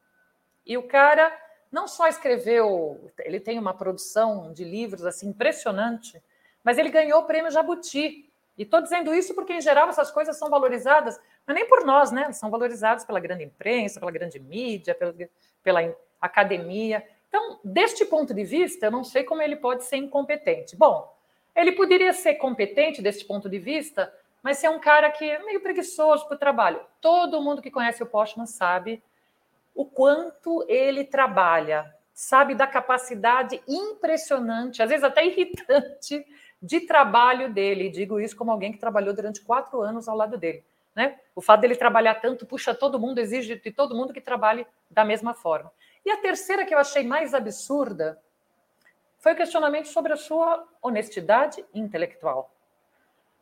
[0.65, 1.37] e o cara
[1.71, 6.23] não só escreveu, ele tem uma produção de livros assim impressionante,
[6.63, 8.32] mas ele ganhou o prêmio Jabuti.
[8.57, 12.11] E estou dizendo isso porque, em geral, essas coisas são valorizadas, mas nem por nós,
[12.13, 12.31] né?
[12.33, 15.15] São valorizadas pela grande imprensa, pela grande mídia, pela,
[15.63, 17.03] pela academia.
[17.29, 20.77] Então, deste ponto de vista, eu não sei como ele pode ser incompetente.
[20.77, 21.17] Bom,
[21.57, 25.61] ele poderia ser competente deste ponto de vista, mas ser um cara que é meio
[25.61, 26.81] preguiçoso para o trabalho.
[27.01, 29.03] Todo mundo que conhece o Postman sabe
[29.75, 36.27] o quanto ele trabalha, sabe da capacidade impressionante, às vezes até irritante,
[36.63, 37.91] de trabalho dele.
[37.91, 40.65] digo isso como alguém que trabalhou durante quatro anos ao lado dele.
[40.95, 41.19] Né?
[41.35, 45.05] O fato dele trabalhar tanto puxa todo mundo, exige de todo mundo que trabalhe da
[45.05, 45.73] mesma forma.
[46.05, 48.21] E a terceira que eu achei mais absurda
[49.19, 52.51] foi o questionamento sobre a sua honestidade intelectual.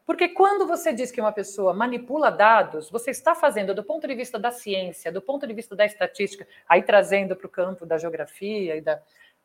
[0.06, 4.14] Porque quando você diz que uma pessoa manipula dados, você está fazendo do ponto de
[4.14, 7.96] vista da ciência, do ponto de vista da estatística, aí trazendo para o campo da
[7.96, 9.00] geografia e da,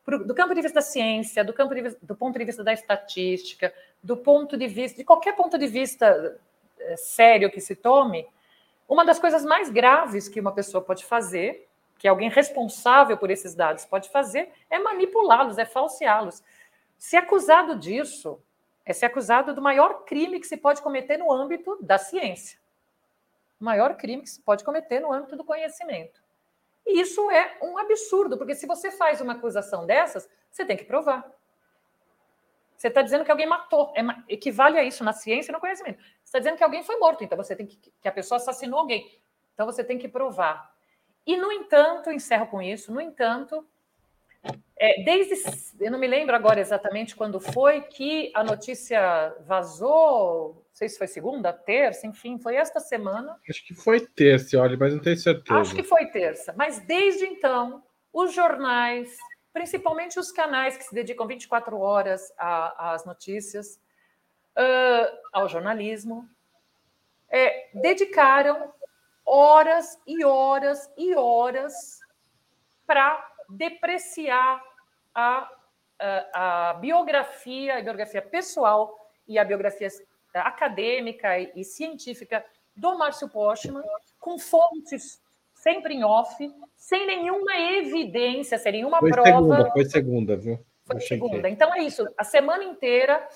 [0.08, 3.74] do campo de vista da ciência, do campo de, do ponto de vista da estatística,
[4.04, 6.40] do ponto de vista de qualquer ponto de vista
[6.80, 8.28] é, sério que se tome,
[8.88, 13.56] uma das coisas mais graves que uma pessoa pode fazer, que alguém responsável por esses
[13.56, 16.44] dados pode fazer, é manipulá-los, é falseá-los.
[16.98, 18.40] Se acusado disso,
[18.86, 22.60] é ser acusado do maior crime que se pode cometer no âmbito da ciência.
[23.60, 26.22] O maior crime que se pode cometer no âmbito do conhecimento.
[26.86, 30.84] E isso é um absurdo, porque se você faz uma acusação dessas, você tem que
[30.84, 31.26] provar.
[32.78, 35.98] Você está dizendo que alguém matou, é, equivale a isso na ciência e no conhecimento.
[35.98, 38.80] Você está dizendo que alguém foi morto, então você tem que que a pessoa assassinou
[38.80, 39.20] alguém.
[39.54, 40.76] Então você tem que provar.
[41.26, 43.66] E no entanto, encerro com isso, no entanto,
[44.78, 45.36] é, desde,
[45.80, 50.98] eu não me lembro agora exatamente quando foi que a notícia vazou, não sei se
[50.98, 53.40] foi segunda, terça, enfim, foi esta semana.
[53.50, 55.58] Acho que foi terça, olha, mas não tenho certeza.
[55.58, 59.16] Acho que foi terça, mas desde então, os jornais,
[59.54, 63.80] principalmente os canais que se dedicam 24 horas às notícias,
[64.58, 66.30] uh, ao jornalismo,
[67.30, 68.74] é, dedicaram
[69.26, 72.02] horas e horas e horas
[72.86, 74.62] para depreciar
[75.14, 75.50] a,
[75.98, 79.88] a, a, biografia, a biografia pessoal e a biografia
[80.42, 83.84] acadêmica e, científica do Márcio Postman,
[84.20, 85.22] com fontes
[85.54, 86.36] sempre em off,
[86.76, 89.30] sem nenhuma evidência, sem nenhuma foi prova.
[89.32, 90.60] Segunda, foi segunda, viu?
[90.86, 91.50] Foi segunda.
[91.50, 93.28] Então é isso, a semana inteira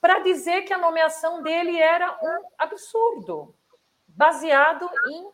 [0.00, 3.54] para dizer que a nomeação dele era um absurdo,
[4.06, 5.30] baseado em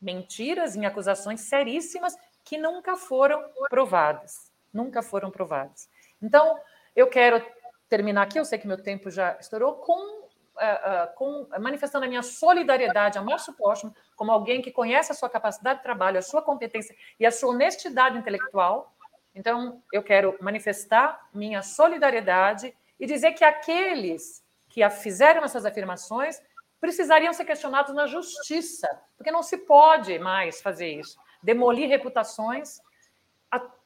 [0.00, 4.52] mentiras, em acusações seríssimas que nunca foram provadas.
[4.72, 5.88] Nunca foram provadas.
[6.20, 6.58] Então,
[6.94, 7.44] eu quero
[7.88, 10.23] terminar aqui, eu sei que meu tempo já estourou, com,
[10.56, 15.14] uh, uh, com manifestando a minha solidariedade a Márcio Postman, como alguém que conhece a
[15.14, 18.94] sua capacidade de trabalho, a sua competência e a sua honestidade intelectual.
[19.34, 26.40] Então, eu quero manifestar minha solidariedade e dizer que aqueles que fizeram essas afirmações
[26.80, 32.80] precisariam ser questionados na justiça, porque não se pode mais fazer isso demolir reputações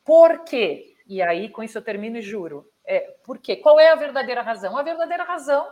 [0.04, 0.96] Por quê?
[1.06, 2.70] E aí, com isso eu termino e juro.
[2.82, 3.56] É, por quê?
[3.56, 4.74] Qual é a verdadeira razão?
[4.74, 5.66] A verdadeira razão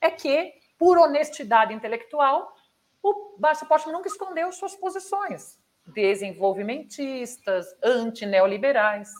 [0.00, 2.54] é que, por honestidade intelectual,
[3.02, 9.10] o Márcio Postman nunca escondeu suas posições desenvolvimentistas, antineoliberais.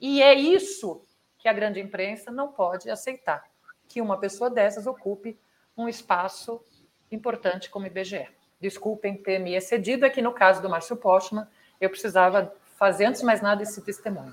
[0.00, 1.02] E é isso
[1.38, 3.42] que a grande imprensa não pode aceitar,
[3.88, 5.38] que uma pessoa dessas ocupe
[5.76, 6.62] um espaço
[7.10, 8.28] importante como IBGE.
[8.60, 11.46] Desculpem ter me excedido aqui no caso do Márcio Postman,
[11.80, 14.32] eu precisava fazer, antes de mais nada, esse testemunho.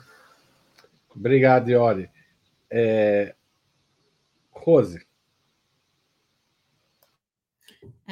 [1.16, 2.10] Obrigado, Iori.
[2.70, 3.36] É...
[4.52, 5.09] Rose.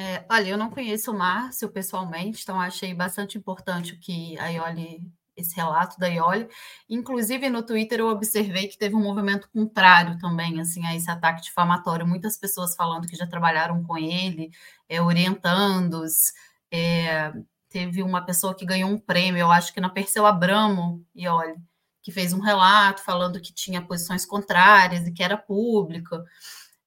[0.00, 4.46] É, olha, eu não conheço o Márcio pessoalmente, então achei bastante importante o que a
[4.46, 5.02] Ioli,
[5.36, 6.48] esse relato da Ioli.
[6.88, 11.42] Inclusive, no Twitter eu observei que teve um movimento contrário também, assim, a esse ataque
[11.42, 12.06] difamatório.
[12.06, 14.52] Muitas pessoas falando que já trabalharam com ele,
[14.88, 16.32] é, orientando-os.
[16.70, 17.32] É,
[17.68, 21.56] teve uma pessoa que ganhou um prêmio, eu acho que na Perseu Abramo, Ioli,
[22.04, 26.24] que fez um relato falando que tinha posições contrárias e que era pública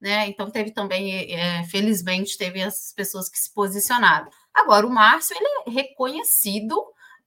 [0.01, 0.27] né?
[0.27, 4.29] Então teve também, é, felizmente, teve as pessoas que se posicionaram.
[4.53, 6.75] Agora, o Márcio ele é reconhecido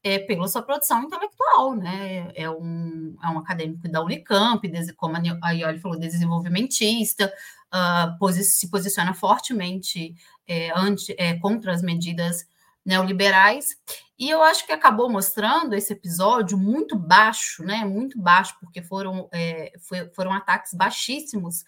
[0.03, 2.31] é, pela sua produção intelectual, né?
[2.35, 4.61] É um, é um acadêmico da Unicamp,
[4.97, 7.33] como a Ioli falou, desenvolvimentista,
[7.72, 10.14] uh, posi se posiciona fortemente
[10.47, 12.47] é, ante, é, contra as medidas
[12.85, 13.77] neoliberais.
[14.18, 17.85] E eu acho que acabou mostrando esse episódio muito baixo, né?
[17.85, 21.64] Muito baixo, porque foram, é, foi, foram ataques baixíssimos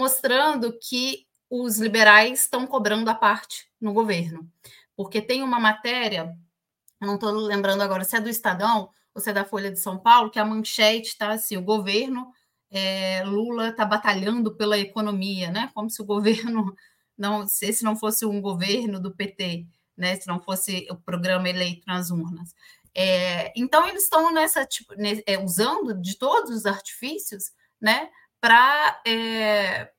[0.00, 4.50] mostrando que os liberais estão cobrando a parte no governo.
[4.96, 6.34] Porque tem uma matéria,
[6.98, 9.98] não estou lembrando agora se é do Estadão ou se é da Folha de São
[9.98, 12.32] Paulo, que a manchete está assim: o governo
[12.70, 15.70] é, Lula está batalhando pela economia, né?
[15.74, 16.74] Como se o governo
[17.16, 20.16] não, se esse não fosse um governo do PT, né?
[20.16, 22.54] Se não fosse o programa eleito nas urnas.
[22.94, 24.94] É, então eles estão nessa tipo,
[25.26, 28.08] é, usando de todos os artifícios, né?
[28.40, 29.90] Para é,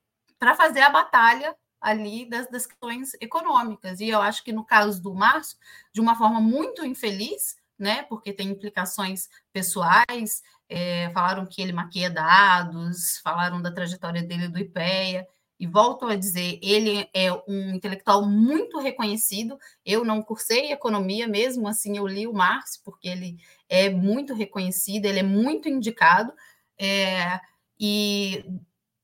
[0.56, 4.00] fazer a batalha ali das, das questões econômicas.
[4.00, 5.58] E eu acho que no caso do Márcio,
[5.94, 12.10] de uma forma muito infeliz, né, porque tem implicações pessoais, é, falaram que ele maquia
[12.10, 15.28] dados, falaram da trajetória dele do IPEA,
[15.60, 19.60] e volto a dizer, ele é um intelectual muito reconhecido.
[19.86, 23.38] Eu não cursei economia, mesmo assim eu li o Márcio, porque ele
[23.70, 26.34] é muito reconhecido, ele é muito indicado.
[26.80, 27.39] É,
[27.84, 28.46] e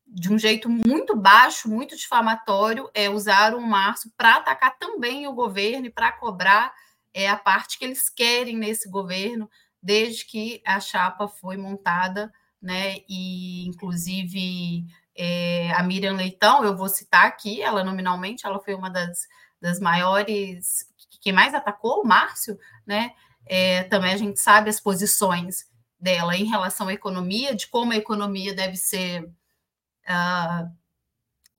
[0.05, 5.33] de um jeito muito baixo, muito difamatório, é, usaram o Márcio para atacar também o
[5.33, 6.71] governo e para cobrar
[7.11, 9.49] é, a parte que eles querem nesse governo,
[9.81, 12.97] desde que a chapa foi montada, né?
[13.09, 18.91] E inclusive é, a Miriam Leitão, eu vou citar aqui, ela nominalmente, ela foi uma
[18.91, 19.27] das,
[19.59, 20.85] das maiores,
[21.19, 23.11] quem mais atacou o Márcio, né?
[23.47, 25.65] É, também a gente sabe as posições
[25.99, 30.71] dela em relação à economia, de como a economia deve ser uh,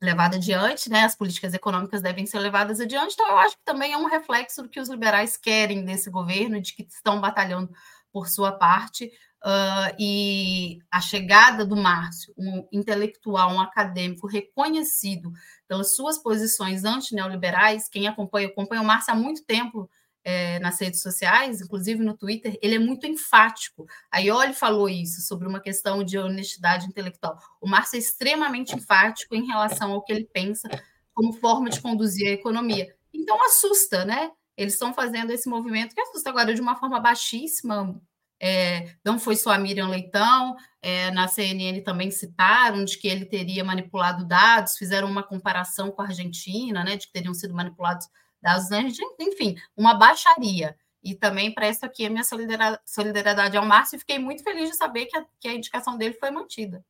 [0.01, 1.05] levada adiante, né?
[1.05, 3.15] As políticas econômicas devem ser levadas adiante.
[3.15, 6.61] Então, eu acho que também é um reflexo do que os liberais querem desse governo,
[6.61, 7.73] de que estão batalhando
[8.13, 9.11] por sua parte.
[9.45, 15.33] Uh, e a chegada do Márcio, um intelectual, um acadêmico reconhecido
[15.69, 19.89] pelas suas posições anti-neoliberais, quem acompanha, acompanha o Márcio há muito tempo
[20.29, 23.87] é, nas redes sociais, inclusive no Twitter, ele é muito enfático.
[24.11, 27.39] A Ioli falou isso sobre uma questão de honestidade intelectual.
[27.59, 30.69] O Márcio é extremamente enfático em relação ao que ele pensa
[31.15, 32.95] como forma de conduzir a economia.
[33.11, 34.31] Então assusta, né?
[34.55, 37.99] Eles estão fazendo esse movimento que assusta agora de uma forma baixíssima.
[38.39, 43.25] É, não foi só a Miriam Leitão, é, na CNN também citaram de que ele
[43.25, 48.07] teria manipulado dados, fizeram uma comparação com a Argentina, né, de que teriam sido manipulados
[48.41, 50.77] das anjos, enfim, uma baixaria.
[51.03, 55.07] E também presto aqui a minha solidariedade ao Márcio e fiquei muito feliz de saber
[55.07, 56.85] que a, que a indicação dele foi mantida.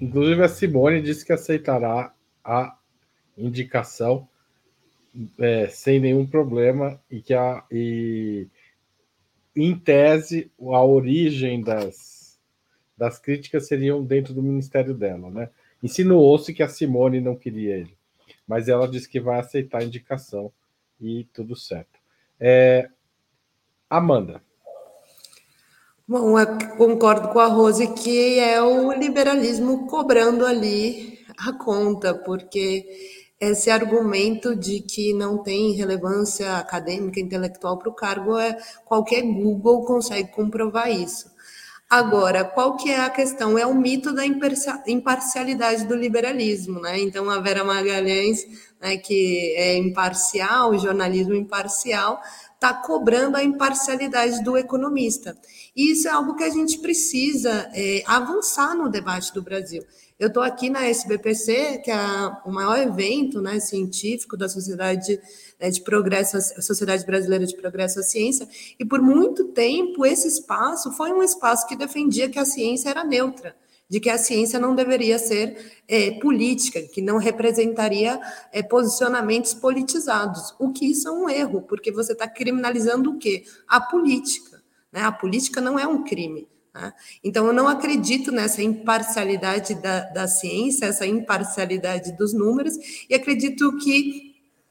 [0.00, 2.14] Inclusive, a Simone disse que aceitará
[2.44, 2.78] a
[3.36, 4.28] indicação
[5.38, 8.46] é, sem nenhum problema e que a, e,
[9.56, 12.38] em tese a origem das,
[12.96, 15.50] das críticas seriam dentro do ministério dela, né?
[15.82, 17.97] Insinuou-se que a Simone não queria ele
[18.48, 20.50] mas ela disse que vai aceitar a indicação
[20.98, 22.00] e tudo certo.
[22.40, 22.88] É,
[23.88, 24.42] Amanda.
[26.06, 26.46] Bom, eu
[26.78, 32.86] concordo com a Rose que é o liberalismo cobrando ali a conta, porque
[33.38, 39.84] esse argumento de que não tem relevância acadêmica, intelectual para o cargo, é qualquer Google
[39.84, 41.30] consegue comprovar isso.
[41.90, 43.56] Agora, qual que é a questão?
[43.56, 47.00] É o mito da imparcialidade do liberalismo, né?
[47.00, 48.44] Então, a Vera Magalhães
[48.80, 52.20] né, que é imparcial, jornalismo imparcial,
[52.54, 55.36] está cobrando a imparcialidade do economista.
[55.76, 59.84] E isso é algo que a gente precisa é, avançar no debate do Brasil.
[60.18, 61.96] Eu estou aqui na SBPC, que é
[62.44, 65.20] o maior evento né, científico da sociedade
[65.60, 68.48] né, de progresso, Sociedade Brasileira de Progresso à Ciência,
[68.80, 73.04] e por muito tempo esse espaço foi um espaço que defendia que a ciência era
[73.04, 73.54] neutra
[73.88, 78.20] de que a ciência não deveria ser é, política, que não representaria
[78.52, 83.44] é, posicionamentos politizados, o que isso é um erro, porque você está criminalizando o quê?
[83.66, 84.62] A política.
[84.92, 85.00] Né?
[85.02, 86.46] A política não é um crime.
[86.74, 86.92] Né?
[87.24, 92.74] Então, eu não acredito nessa imparcialidade da, da ciência, essa imparcialidade dos números,
[93.08, 94.27] e acredito que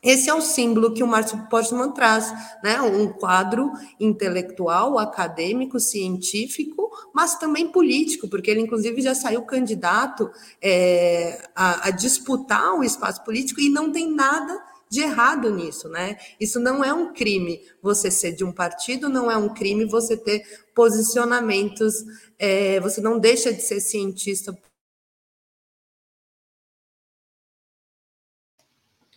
[0.09, 2.33] esse é o símbolo que o Márcio Postman traz,
[2.63, 2.79] né?
[2.81, 10.31] um quadro intelectual, acadêmico, científico, mas também político, porque ele, inclusive, já saiu candidato
[10.61, 14.57] é, a, a disputar o espaço político e não tem nada
[14.89, 16.17] de errado nisso, né?
[16.39, 20.15] Isso não é um crime você ser de um partido, não é um crime você
[20.15, 20.41] ter
[20.73, 21.93] posicionamentos,
[22.39, 24.57] é, você não deixa de ser cientista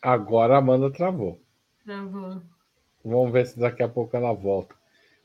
[0.03, 1.41] Agora a Amanda travou.
[1.85, 2.41] Travou.
[3.05, 4.75] Vamos ver se daqui a pouco ela volta.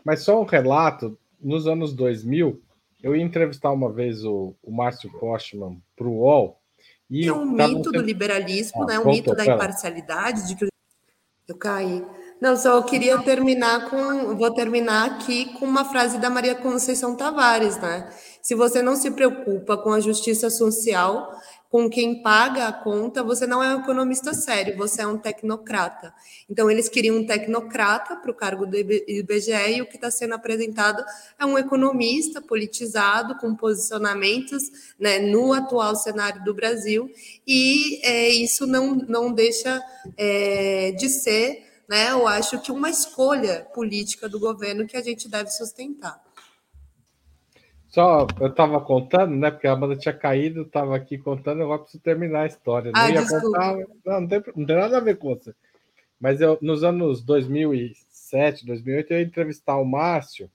[0.04, 2.62] Mas só um relato: nos anos 2000,
[3.02, 6.60] eu ia entrevistar uma vez o, o Márcio Postman para o UOL.
[7.10, 9.00] E é um mito do liberalismo, ah, né?
[9.00, 10.66] um voltou, mito da imparcialidade, de que
[11.48, 12.04] eu caí.
[12.42, 14.36] Não, só eu queria terminar com.
[14.36, 18.10] Vou terminar aqui com uma frase da Maria Conceição Tavares, né?
[18.42, 21.32] Se você não se preocupa com a justiça social,
[21.76, 26.14] com quem paga a conta, você não é um economista sério, você é um tecnocrata.
[26.50, 30.36] Então, eles queriam um tecnocrata para o cargo do IBGE e o que está sendo
[30.36, 31.04] apresentado
[31.38, 37.12] é um economista politizado, com posicionamentos né, no atual cenário do Brasil,
[37.46, 39.84] e é, isso não, não deixa
[40.16, 45.28] é, de ser, né, eu acho que uma escolha política do governo que a gente
[45.28, 46.24] deve sustentar.
[47.96, 49.50] Só, eu tava contando, né?
[49.50, 52.92] Porque a banda tinha caído, tava aqui contando, agora preciso terminar a história.
[52.92, 53.78] Não ah, ia contar.
[54.06, 55.56] Não, não tem, não tem nada a ver com você.
[56.20, 60.52] Mas eu, nos anos 2007, 2008, eu ia entrevistar o Márcio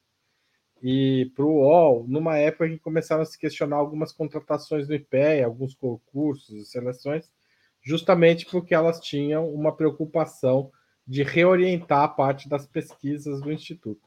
[0.83, 5.43] e para o UOL, numa época que começaram a se questionar algumas contratações do IPE,
[5.43, 7.33] alguns concursos e seleções,
[7.81, 10.71] justamente porque elas tinham uma preocupação
[11.07, 14.07] de reorientar a parte das pesquisas do Instituto.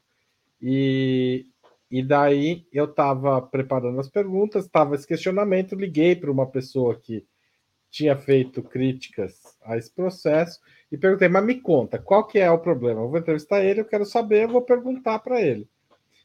[0.62, 1.48] E
[1.94, 7.24] e daí eu estava preparando as perguntas, estava esse questionamento, liguei para uma pessoa que
[7.88, 10.58] tinha feito críticas a esse processo
[10.90, 13.00] e perguntei, mas me conta, qual que é o problema?
[13.00, 15.68] Eu vou entrevistar ele, eu quero saber, eu vou perguntar para ele.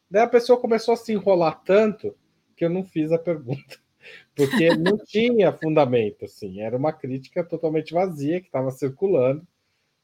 [0.09, 2.17] Daí a pessoa começou a se enrolar tanto
[2.57, 3.77] que eu não fiz a pergunta,
[4.35, 9.47] porque não tinha fundamento, assim, era uma crítica totalmente vazia que estava circulando,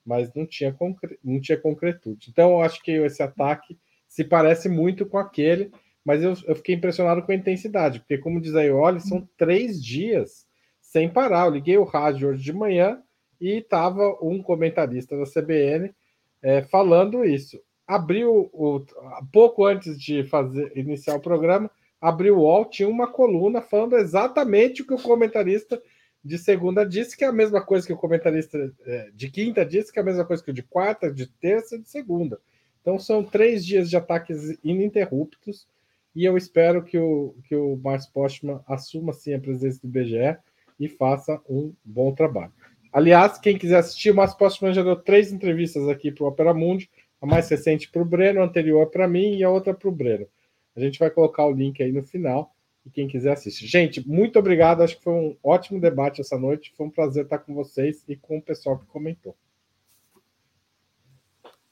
[0.06, 0.78] mas não tinha,
[1.24, 2.30] não tinha concretude.
[2.30, 3.76] Então, eu acho que esse ataque
[4.16, 5.74] se parece muito com aquele,
[6.06, 9.84] mas eu, eu fiquei impressionado com a intensidade, porque, como diz aí, olha, são três
[9.84, 10.48] dias
[10.80, 11.48] sem parar.
[11.48, 13.02] Eu liguei o rádio hoje de manhã
[13.42, 15.94] e estava um comentarista da CBN
[16.42, 17.60] é, falando isso.
[17.86, 18.86] Abriu o,
[19.34, 24.82] pouco antes de fazer iniciar o programa, abriu o UOL, tinha uma coluna falando exatamente
[24.82, 25.82] o que o comentarista
[26.24, 29.92] de segunda disse, que é a mesma coisa que o comentarista é, de quinta disse,
[29.92, 32.40] que é a mesma coisa que o de quarta, de terça e de segunda.
[32.86, 35.68] Então são três dias de ataques ininterruptos
[36.16, 40.38] e eu espero que o, que o Márcio Postman assuma sim a presença do BGE
[40.80, 42.54] e faça um bom trabalho.
[42.94, 46.54] Aliás, quem quiser assistir, o Márcio Postman já deu três entrevistas aqui para o Opera
[46.54, 46.88] Mundi,
[47.20, 49.92] a mais recente para o Breno, a anterior para mim e a outra para o
[49.92, 50.28] Breno.
[50.76, 52.54] A gente vai colocar o link aí no final
[52.86, 53.66] e quem quiser assistir.
[53.66, 54.84] Gente, muito obrigado.
[54.84, 56.72] Acho que foi um ótimo debate essa noite.
[56.78, 59.36] Foi um prazer estar com vocês e com o pessoal que comentou.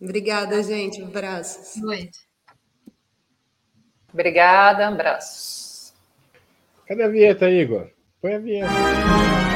[0.04, 1.02] Obrigada, gente.
[1.02, 1.82] Abraços.
[1.82, 2.20] Noite.
[4.14, 5.94] Obrigada, abraços.
[6.86, 7.90] Cadê a vinheta, Igor?
[8.22, 9.53] Põe a vinheta.